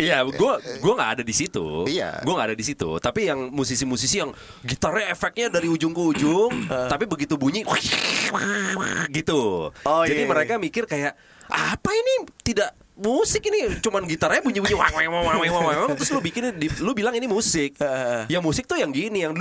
[0.00, 1.84] Iya, gue gua nggak ada di situ.
[1.84, 2.24] Iya.
[2.24, 2.88] Gue nggak ada di situ.
[2.96, 4.32] Tapi yang musisi-musisi yang
[4.64, 6.50] gitarnya efeknya dari ujung ke ujung,
[6.88, 7.62] tapi begitu bunyi
[9.12, 9.70] gitu.
[9.84, 10.30] Oh, Jadi iya, iya.
[10.30, 11.14] mereka mikir kayak
[11.50, 12.70] apa ini tidak
[13.00, 16.68] musik ini cuman gitarnya bunyi-bunyi wang wang wang wang wang wang terus lu bikin di-
[16.84, 17.74] lu bilang ini musik.
[18.28, 19.32] yang musik tuh yang gini yang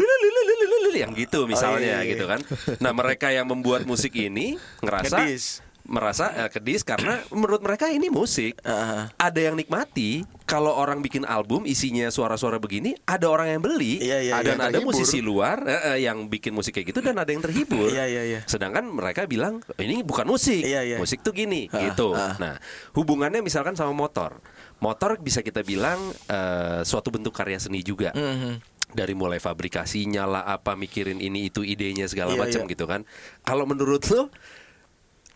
[0.89, 2.11] yang gitu misalnya iya, iya.
[2.15, 2.39] gitu kan.
[2.83, 5.63] Nah, mereka yang membuat musik ini ngerasa Ngedis.
[5.89, 8.61] Merasa eh, kedis karena menurut mereka ini musik.
[8.61, 9.09] Ah.
[9.17, 14.17] Ada yang nikmati kalau orang bikin album isinya suara-suara begini, ada orang yang beli Iya,
[14.21, 14.65] iya, dan iya.
[14.69, 14.93] ada Terhibur.
[14.93, 17.89] musisi luar eh, eh, yang bikin musik kayak gitu dan ada yang terhibur.
[17.89, 18.39] Iya, iya, iya.
[18.45, 20.97] Sedangkan mereka bilang ini bukan musik, Iya, iya.
[21.01, 22.13] musik tuh gini Ah, gitu.
[22.13, 22.37] ah.
[22.37, 22.55] Nah,
[22.93, 24.37] hubungannya misalkan sama motor,
[24.77, 25.97] motor bisa kita bilang
[26.29, 28.13] eh, suatu bentuk karya seni juga.
[28.13, 28.77] Mhm.
[28.89, 32.71] Dari mulai fabrikasinya lah apa mikirin ini itu idenya segala Iya, macam iya.
[32.73, 33.05] gitu kan.
[33.45, 34.33] Kalau menurut lo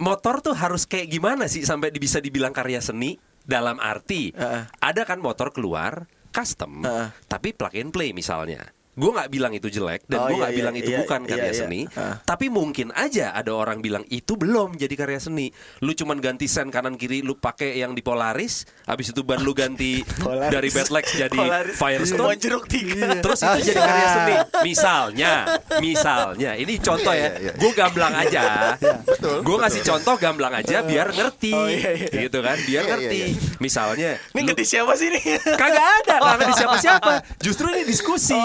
[0.03, 3.15] motor tuh harus kayak gimana sih sampai bisa dibilang karya seni
[3.47, 4.67] dalam arti Heeh.
[4.83, 7.07] ada kan motor keluar custom Heeh.
[7.31, 10.53] tapi plug and play misalnya gue nggak bilang itu jelek dan Oh, gue iya, nggak
[10.53, 11.53] iya, bilang itu iya, bukan iya, karya iya.
[11.55, 12.15] seni Heeh.
[12.23, 16.69] tapi mungkin aja ada orang bilang itu belum jadi karya seni lu cuman ganti sen
[16.69, 20.05] kanan kiri lu pakai yang di Polaris habis itu ban lu ganti
[20.53, 21.75] dari Bedlex jadi Polaris.
[21.75, 23.17] Firestone jeruk tiga.
[23.17, 24.35] Terus itu jadi karya seni.
[24.63, 25.33] Misalnya,
[25.79, 27.29] misalnya, ini contoh ya.
[27.29, 27.53] Iya, iya, iya.
[27.55, 28.41] Gue gamblang aja.
[29.47, 32.09] Gue ngasih contoh gamblang aja biar ngerti, Oh, iya, iya.
[32.27, 32.57] gitu kan?
[32.59, 33.19] Biar Iya, ngerti.
[33.19, 33.27] iya,
[33.57, 35.21] Misalnya, Ini ngerti siapa sih ini?
[35.55, 37.13] kagak ada, nggak ngerti siapa-siapa.
[37.39, 38.35] Justru ini diskusi.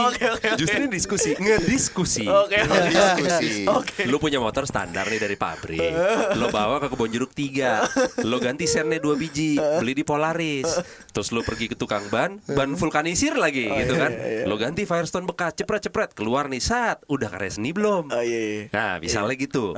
[0.59, 2.27] Justru ini diskusi, ngediskusi.
[2.27, 2.59] Oke.
[2.65, 3.67] Diskusi.
[3.67, 4.07] Oke.
[4.07, 5.93] Lu punya motor standar nih dari pabrik.
[6.39, 7.85] Lo bawa ke kebun jeruk tiga.
[8.23, 10.69] Lo ganti sennya dua biji Beli di Polaris.
[11.11, 14.13] Terus lo pergi ke tukang ban Ban vulkanisir lagi gitu kan?
[14.47, 18.11] Lo ganti Firestone bekas Cepret-cepret Keluar nih saat Udah karya seni belum?
[18.13, 18.63] Oh iya iya.
[18.71, 19.75] Nah misalnya gitu.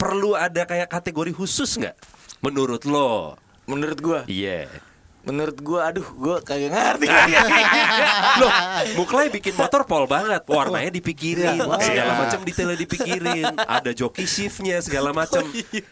[0.00, 1.96] Perlu ada kayak kategori khusus nggak?
[2.40, 3.36] Menurut lo.
[3.68, 4.66] Menurut gua, Iya
[5.22, 7.06] menurut gua aduh gua kagak ngerti.
[8.40, 8.50] Loh,
[8.96, 11.76] Muklai bikin motor pol banget, warnanya dipikirin, Iya.
[11.78, 12.18] segala Iya.
[12.18, 15.44] macam detailnya dipikirin, ada joki shiftnya segala macam.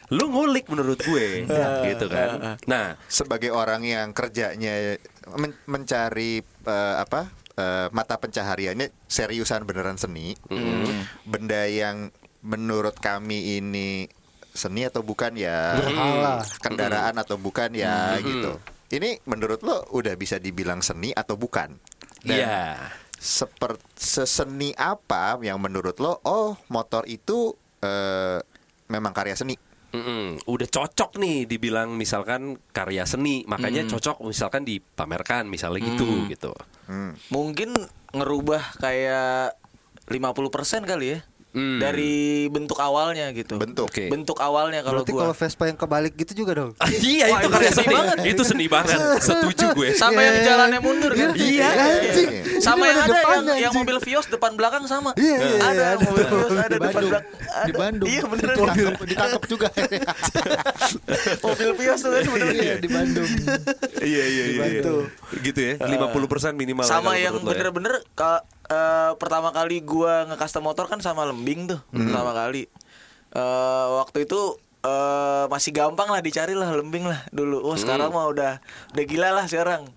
[0.09, 1.45] Lu ngulik menurut gue,
[1.85, 2.57] gitu kan.
[2.65, 4.97] Nah, sebagai orang yang kerjanya
[5.35, 10.33] men- mencari eh, apa eh, mata pencahariannya seriusan beneran seni,
[11.23, 12.09] benda yang
[12.39, 14.07] menurut kami ini
[14.49, 16.43] seni atau bukan ya, Berhala.
[16.59, 18.59] kendaraan atau bukan ya gitu.
[18.89, 21.77] Ini menurut lo udah bisa dibilang seni atau bukan?
[22.25, 22.89] Dan iya.
[23.21, 26.25] seperti seseni apa yang menurut lo?
[26.25, 27.53] Oh, motor itu
[27.85, 28.41] eh,
[28.89, 29.57] memang karya seni.
[29.89, 30.45] Mm-mm.
[30.45, 36.53] udah cocok nih dibilang misalkan karya seni, makanya cocok misalkan dipamerkan misalnya gitu gitu.
[36.85, 37.17] Hmm.
[37.33, 37.73] Mungkin
[38.13, 39.57] ngerubah kayak
[40.13, 41.19] 50% kali ya.
[41.59, 41.83] Hmm.
[41.83, 43.59] Dari bentuk awalnya gitu.
[43.59, 43.91] Bentuk.
[43.91, 44.07] Oke.
[44.07, 45.21] Bentuk awalnya kalau Berarti gua.
[45.27, 46.71] kalau Vespa yang kebalik gitu juga dong.
[47.03, 48.17] iya Wah, itu itu karya seni banget.
[48.23, 48.99] Itu seni banget.
[49.27, 49.89] Setuju gue.
[49.99, 51.35] Sama yang jalannya mundur kan?
[51.35, 52.31] Iya, anjing.
[52.63, 55.11] Sama Ini yang ada ada yang, yang mobil Vios depan belakang sama.
[55.19, 56.27] Iya, iya, iya, ada ada mobil.
[56.31, 57.11] Vios ada Di depan Bandung.
[57.11, 57.35] belakang.
[57.59, 58.09] Di Bandung.
[58.09, 58.55] Iya beneran.
[58.55, 59.69] Ditangkap, ditangkap juga.
[61.43, 62.55] mobil Vios tuh kan beneran.
[62.55, 63.31] Iya di Bandung.
[63.99, 64.65] Iya iya iya.
[65.43, 65.75] Gitu ya.
[65.83, 66.87] 50% minimal.
[66.87, 67.43] ya sama yang ya.
[67.43, 68.07] bener-bener
[68.69, 72.69] eh, pertama kali gua nge-custom motor kan sama lembing tuh pertama kali.
[73.31, 74.41] Eh, waktu itu
[74.79, 77.59] eh, masih gampang lah dicari lah lembing lah dulu.
[77.61, 78.63] Oh sekarang mah udah
[78.93, 79.91] udah gila lah sekarang.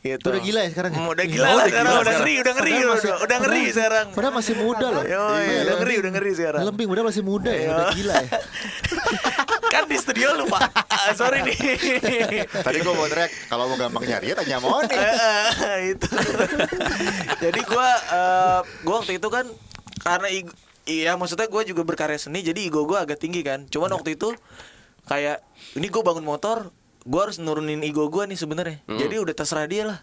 [0.00, 0.22] Gitu.
[0.22, 0.98] Udah gila ya sekarang ya?
[0.98, 2.20] Mm, udah gila Oh, lah udah sekarang gila udah sekarang.
[2.20, 4.06] ngeri udah ngeri udah, masih- udah ngeri padahal- sekarang.
[4.14, 5.04] Padahal masih muda loh.
[5.04, 6.60] Yo, iya, udah ngeri udah ngeri sekarang.
[6.62, 8.30] Lembing padahal masih muda ya, udah gila ya.
[9.80, 10.60] kan di studio lu pak.
[10.92, 11.56] Ah, sorry nih.
[12.66, 14.92] Tadi gue mau teriak kalau mau gampang nyari ya tanya Moni.
[14.92, 16.08] Eh, itu.
[17.40, 19.48] Jadi gua eh, gua waktu itu kan
[20.04, 20.28] karena
[20.84, 23.64] iya maksudnya gua juga berkarya seni jadi ego gua agak tinggi kan.
[23.72, 24.36] Cuman waktu itu
[25.08, 25.40] kayak
[25.80, 26.68] ini gua bangun motor
[27.08, 28.84] gua harus nurunin ego gua nih sebenarnya.
[28.84, 29.98] Jadi udah terserah dia lah.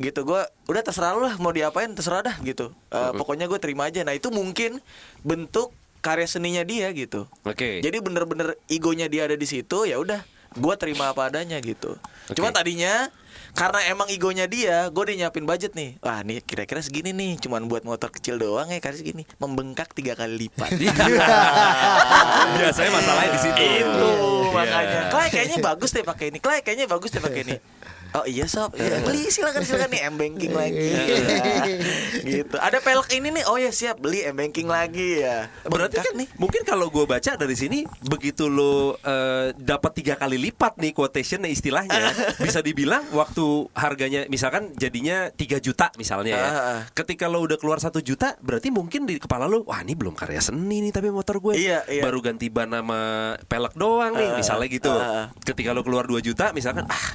[0.00, 2.72] Gitu gua udah terserah lu lah mau diapain terserah dah gitu.
[2.88, 4.00] Eh, pokoknya gue terima aja.
[4.00, 4.80] Nah itu mungkin
[5.20, 5.70] bentuk
[6.04, 7.80] karya seninya dia gitu Oke.
[7.80, 10.20] jadi bener-bener egonya dia ada di situ ya udah
[10.52, 11.96] gue terima apa adanya gitu
[12.28, 12.36] Oke.
[12.36, 13.08] cuman tadinya
[13.54, 17.64] karena emang egonya dia gue udah nyiapin budget nih wah nih kira-kira segini nih cuman
[17.64, 20.68] buat motor kecil doang ya kasih segini membengkak tiga kali lipat
[22.54, 23.56] Biasanya masalahnya di situ.
[23.56, 24.10] itu
[24.54, 24.54] Iya.
[24.54, 27.56] makanya Klay kayaknya bagus deh pakai ini Klay kayaknya bagus deh pakai ini
[28.14, 30.86] Oh iya sob, ya, beli silakan silakan nih m banking lagi,
[32.22, 32.54] gitu.
[32.62, 35.50] Ada pelek ini nih, oh ya siap beli m banking lagi ya.
[35.66, 40.38] Berarti Bengkak kan mungkin kalau gue baca dari sini begitu lo eh, dapat tiga kali
[40.38, 42.14] lipat nih quotationnya istilahnya
[42.46, 46.50] bisa dibilang waktu harganya misalkan jadinya 3 juta misalnya ya.
[46.94, 50.38] Ketika lo udah keluar satu juta berarti mungkin di kepala lo wah ini belum karya
[50.38, 52.02] seni nih tapi motor gue Iya, iya.
[52.06, 54.94] baru ganti ban sama pelek doang nih Ah, misalnya gitu.
[54.94, 55.34] ah.
[55.42, 57.06] Ketika lo keluar 2 juta misalkan ah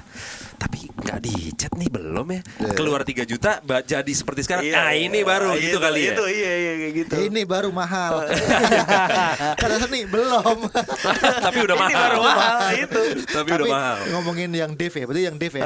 [0.60, 2.42] tapi nggak dicat nih belum ya.
[2.76, 4.68] Keluar 3 juta jadi seperti sekarang.
[4.68, 6.14] Iya, ah ini baru iya, gitu itu, kali ya.
[6.14, 7.14] Itu iya iya kayak gitu.
[7.32, 8.28] Ini baru mahal.
[9.62, 10.58] Karena seni belum.
[11.48, 12.02] tapi udah Ini mahal.
[12.04, 13.02] baru mahal itu.
[13.24, 13.98] Tapi udah mahal.
[14.20, 15.64] ngomongin yang Dev ya, berarti yang Dev ya.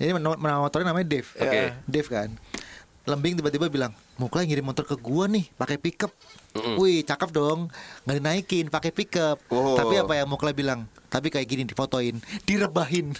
[0.00, 1.26] Nama nama motornya namanya Dev.
[1.36, 1.60] Oke.
[1.84, 2.28] Dev kan.
[3.04, 6.12] Lembing tiba-tiba bilang, Muklai ngirim motor ke gua nih, pakai pickup.
[6.76, 7.72] Wih, cakep dong.
[8.04, 9.40] Nggak dinaikin, pakai pickup.
[9.48, 9.72] Oh.
[9.72, 10.84] Tapi apa yang Muklai bilang?
[11.08, 13.12] Tapi kayak gini difotoin, direbahin.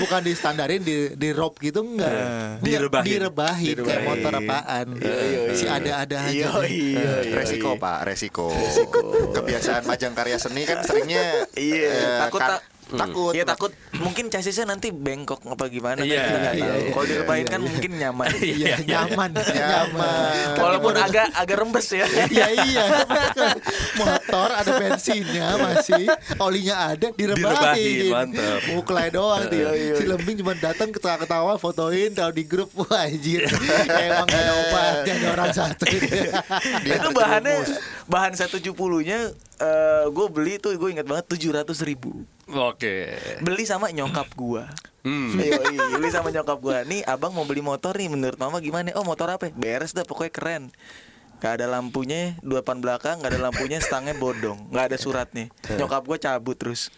[0.00, 2.08] Bukan di standarin di di rob gitu enggak.
[2.08, 3.08] Enggak, Direbahin.
[3.08, 4.06] Direbahin, kayak Direbahin.
[4.08, 4.86] motor apaan.
[5.52, 6.32] si ada-ada aja.
[6.32, 7.10] Iya iya.
[7.34, 8.48] resiko pak resiko.
[9.34, 12.40] kebiasaan majang karya seni kan seringnya Iya, eh, takut
[12.88, 13.32] tak- takut.
[13.32, 13.70] Iya takut.
[13.94, 16.78] Mungkin chassisnya nanti bengkok apa gimana kan Iya, kita nggak iya, tahu.
[16.78, 18.28] iya, Kalau iya, direbahin iya, kan mungkin nyaman.
[18.58, 20.48] Iya, nyaman, nyaman.
[20.56, 22.06] Walaupun agak agak rembes ya.
[22.26, 22.84] Iya iya.
[24.00, 26.04] Motor ada bensinnya masih
[26.38, 28.60] Olinya ada Direbahin, mantap.
[28.70, 29.58] Muklai doang tuh
[29.94, 32.70] Si Lembing cuma datang ketawa-ketawa Fotoin taruh di grup.
[32.74, 33.44] Wah anjir.
[33.88, 35.84] Emang ada obatnya ada orang satu.
[36.82, 37.56] Dia itu bahannya
[38.06, 38.72] bahan 170
[39.02, 39.18] nya
[39.58, 43.16] eh gue beli tuh gue ingat banget 700 ribu Oke.
[43.44, 44.68] beli sama nyokap gua
[45.06, 45.40] Hmm.
[45.40, 49.06] Yoi, beli sama nyokap gua nih abang mau beli motor nih menurut mama gimana oh
[49.06, 50.64] motor apa beres dah pokoknya keren
[51.38, 55.46] Gak ada lampunya, dua depan belakang, gak ada lampunya, stangnya bodong, gak ada suratnya.
[55.70, 56.90] Nyokap gue cabut terus.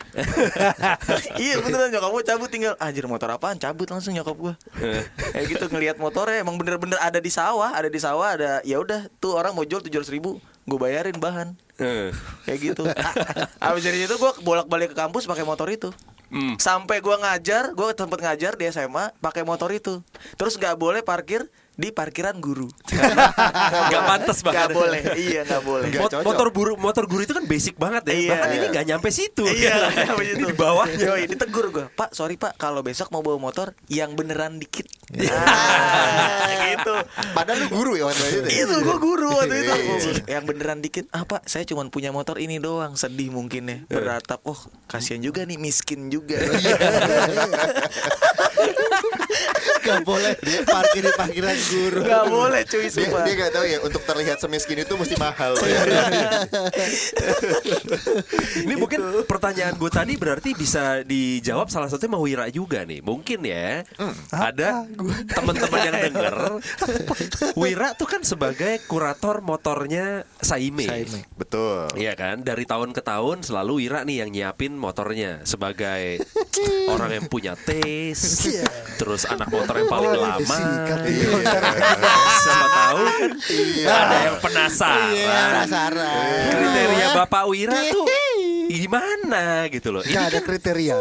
[1.44, 4.55] iya beneran nyokap gue cabut tinggal anjir motor apaan cabut langsung nyokap gue.
[5.36, 9.12] Kayak gitu ngelihat motornya emang bener-bener ada di sawah, ada di sawah ada ya udah
[9.20, 10.40] tuh orang mau jual tujuh ribu,
[10.70, 11.58] gue bayarin bahan.
[11.82, 12.14] Eh.
[12.46, 12.82] Kayak gitu.
[13.66, 15.90] Abis dari itu gue bolak-balik ke kampus pakai motor itu.
[16.30, 16.54] Hmm.
[16.62, 19.98] Sampai gua ngajar, gua sempet ngajar di SMA pakai motor itu.
[20.38, 21.50] Terus nggak boleh parkir
[21.80, 22.68] di parkiran guru.
[23.88, 24.68] Nggak pantas bahkan.
[24.68, 25.00] Nggak boleh.
[25.16, 25.88] Iya nggak boleh.
[25.96, 28.12] Mot- motor guru motor guru itu kan basic banget ya.
[28.12, 28.30] Iya.
[28.36, 29.48] Bahkan ini nggak nyampe situ.
[29.48, 29.88] Iya,
[30.20, 31.00] Ini di bawahnya.
[31.00, 31.86] Yoi, ditegur gua.
[31.88, 34.84] Pak, sorry Pak, kalau besok mau bawa motor yang beneran dikit.
[35.10, 35.32] Iya.
[35.32, 36.94] Ah, gitu.
[37.32, 38.68] Padahal lu guru ya waktu itu.
[38.68, 39.72] Itu gua guru waktu itu.
[39.72, 40.38] Iya.
[40.38, 41.08] Yang beneran dikit.
[41.10, 42.92] Ah, Pak, saya cuma punya motor ini doang.
[42.94, 43.78] Sedih mungkin ya.
[43.88, 44.44] Beratap.
[44.44, 46.36] Oh, kasihan juga nih miskin juga.
[49.80, 50.36] Gak boleh
[50.68, 52.01] parkir di parkiran guru.
[52.05, 53.22] Gak boleh cuy Dia, sumpah.
[53.24, 55.57] dia gak tahu ya untuk terlihat semiskin itu mesti mahal.
[58.61, 63.01] Ini mungkin pertanyaan gue tadi berarti bisa dijawab salah satunya sama Wira juga nih.
[63.01, 63.86] Mungkin ya.
[64.34, 64.84] Ada
[65.32, 66.34] teman-teman yang denger.
[67.61, 70.86] Wira tuh kan sebagai kurator motornya Saime.
[70.86, 71.20] Saime.
[71.38, 71.86] Betul.
[71.95, 76.18] Iya kan, dari tahun ke tahun selalu Wira nih yang nyiapin motornya sebagai
[76.95, 78.66] orang yang punya taste,
[78.99, 80.38] terus anak motor yang paling Oh, lama.
[80.38, 80.98] disikat.
[82.40, 83.30] Siapa tahu kan
[83.86, 85.12] ada yang penasaran.
[85.12, 86.44] Iya, penasaran.
[86.50, 88.06] Kriteria Bapak Wira tuh
[88.70, 90.02] gimana gitu loh.
[90.02, 90.96] Ini Gak ada kan kriteria.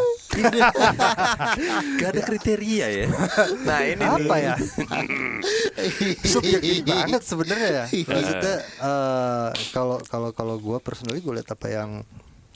[1.96, 3.06] gak ada kriteria ya.
[3.62, 4.42] Nah, ini Apa nih.
[4.42, 4.54] ya?
[6.22, 7.84] Subjektif banget sebenarnya ya.
[7.86, 11.90] Maksudnya eh, kalau kalau kalau gue personally gue lihat apa yang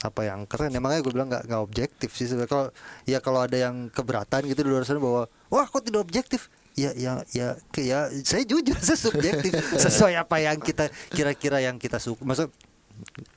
[0.07, 0.71] apa yang keren.
[0.71, 2.51] Ya makanya gue bilang nggak nggak objektif sih sebenarnya.
[2.51, 2.65] Kalau
[3.09, 6.47] ya kalau ada yang keberatan gitu di luar sana bahwa wah kok tidak objektif?
[6.75, 9.51] Ya ya ya ya saya jujur saya subjektif.
[9.83, 12.21] Sesuai apa yang kita kira-kira yang kita suka.
[12.21, 12.51] Maksud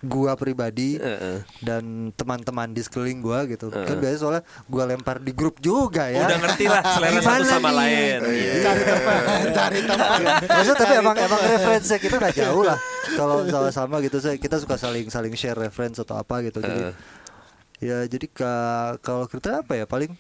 [0.01, 1.43] gua pribadi Heeh.
[1.61, 1.83] dan
[2.13, 6.39] teman-teman di sekeliling gua gitu kan biasanya soalnya gua lempar di grup juga ya Udah
[6.39, 7.77] ngerti lah selera satu sama nih?
[7.77, 8.19] lain.
[8.29, 8.53] Iya.
[8.61, 9.21] Cari tempat,
[9.53, 10.19] cari tempat.
[10.45, 12.79] Maksudnya tapi emang emang referensi kita nggak jauh lah.
[13.11, 16.59] Kalau sama-sama gitu saya kita suka saling saling share reference atau apa gitu.
[16.59, 16.95] Jadi Heeh.
[17.79, 20.15] ya jadi ka- kalau kita apa ya paling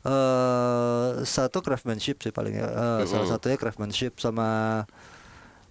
[0.00, 2.66] eh satu craftsmanship sih paling ya.
[2.66, 4.82] Eh, Salah satunya craftsmanship sama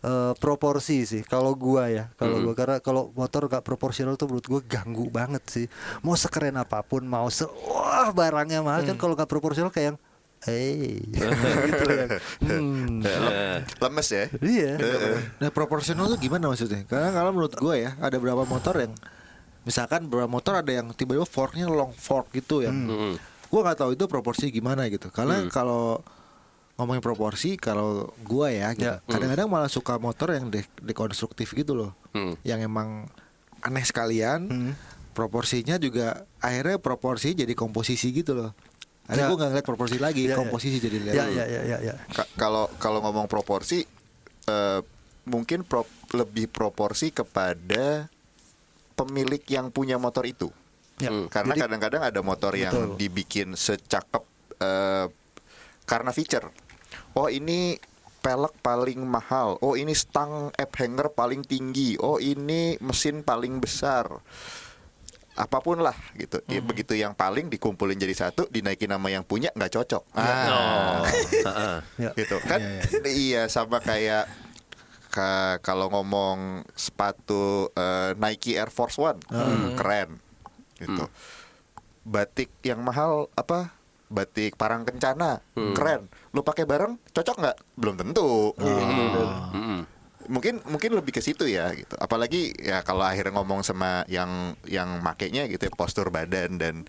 [0.03, 4.45] eh, proporsi sih kalau gua ya kalau gua karena kalau motor gak proporsional tuh menurut
[4.45, 5.65] gua ganggu banget sih
[6.05, 9.99] mau sekeren apa pun mau se wah barangnya mahal kan kalau gak proporsional kayak yang
[10.45, 11.01] eh
[11.65, 12.05] gitu ya
[12.45, 13.01] hmm.
[13.81, 14.29] Lemes ya.
[14.45, 14.77] iya
[15.41, 16.85] Nah proporsional tuh gimana maksudnya?
[16.85, 18.93] Karena kalau menurut gue ya ada beberapa motor yang
[19.65, 22.69] misalkan beberapa motor ada yang tiba-tiba forknya long fork gitu ya.
[22.69, 23.17] Hmm.
[23.49, 25.09] Gue nggak tahu itu proporsi gimana gitu.
[25.09, 26.05] Karena kalau
[26.77, 29.01] ngomongin proporsi kalau gue ya, gitu, Ya.
[29.03, 32.37] kadang-kadang malah suka motor yang de- dekonstruktif gitu loh, Hmm.
[32.41, 33.09] yang emang
[33.59, 34.45] aneh sekalian.
[34.45, 34.73] Hmm.
[35.11, 38.53] Proporsinya juga akhirnya proporsi jadi komposisi gitu loh.
[39.03, 39.29] Akhirnya Ya.
[39.29, 40.37] gue nggak ngeliat proporsi lagi, Ya, ya.
[40.37, 41.15] komposisi jadi lihat.
[41.15, 43.81] ya ya ya ya ya Ka- Kalau kalau ngomong proporsi
[44.45, 44.79] eh,
[45.25, 48.07] mungkin pro- lebih proporsi kepada
[48.93, 50.53] pemilik yang punya motor itu.
[50.97, 51.09] Ya.
[51.27, 52.95] Karena Jadi- kadang-kadang ada motor yang Betul.
[52.95, 54.21] dibikin secakep
[54.57, 55.05] eh,
[55.83, 56.49] karena feature.
[57.17, 57.81] Oh ini
[58.21, 59.57] pelek paling mahal.
[59.59, 61.97] Oh ini stang app hanger paling tinggi.
[61.97, 64.05] Oh ini mesin paling besar.
[65.33, 66.41] Apa pun lah gitu.
[66.45, 70.03] Ya, begitu yang paling dikumpulin jadi satu, dinaikin nama yang punya nggak cocok.
[70.13, 71.01] Oh.
[71.47, 71.77] Heeh.
[71.97, 72.59] ya gitu kan
[73.05, 74.25] iya sama kayak
[75.09, 79.21] ka- kalau ngomong sepatu eh, Nike Air Force One
[79.73, 80.17] keren
[80.77, 81.05] gitu
[82.05, 83.73] batik yang mahal apa
[84.07, 85.43] batik parang kencana
[85.75, 86.07] keren.
[86.31, 87.57] Lu pakai bareng cocok nggak?
[87.75, 88.55] Belum tentu.
[88.55, 89.79] Mm-mm.
[90.27, 91.95] mungkin mungkin lebih ke situ ya gitu.
[91.95, 96.83] Apalagi ya kalau akhirnya ngomong sama yang yang makainya gitu ya postur badan dan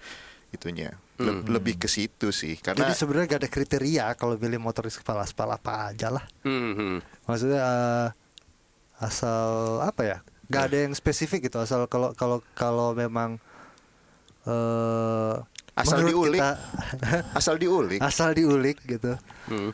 [0.51, 0.99] itunya.
[1.19, 5.27] Le- lebih ke situ sih karena jadi sebenarnya gak ada kriteria kalau pilih motoris kepala
[5.27, 6.23] aspal apa aja lah.
[6.47, 7.03] Mhm.
[7.27, 8.09] maksudnya eh,
[9.03, 11.59] asal apa ya nggak ada yang spesifik gitu.
[11.61, 13.37] Asal kalau kalau kalau memang
[14.49, 15.35] eh
[15.79, 16.41] Asal menurut diulik.
[16.41, 16.59] kita-
[17.39, 19.12] asal diulik asal diulik gitu
[19.47, 19.70] Hmm.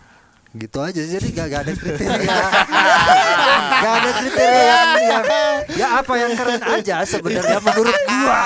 [0.53, 1.13] gitu aja sih.
[1.13, 2.21] jadi gak, gak ada kriteria
[3.81, 5.25] gak ada kriteria yang, yang
[5.75, 8.43] ya apa yang keren aja sebenarnya menurut gua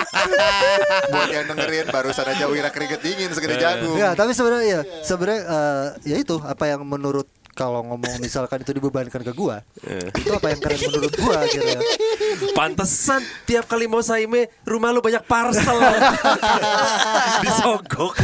[1.12, 5.40] buat yang dengerin barusan aja Wira keringet dingin segede jagung ya tapi sebenarnya ya sebenarnya
[5.42, 9.66] eh, ya itu apa yang menurut kalau ngomong misalkan itu dibebankan ke gua
[10.14, 11.80] itu apa yang keren menurut gua gitu ya
[12.54, 15.78] Pantesan tiap kali mau saime rumah lu banyak parcel.
[17.44, 18.14] Disogok.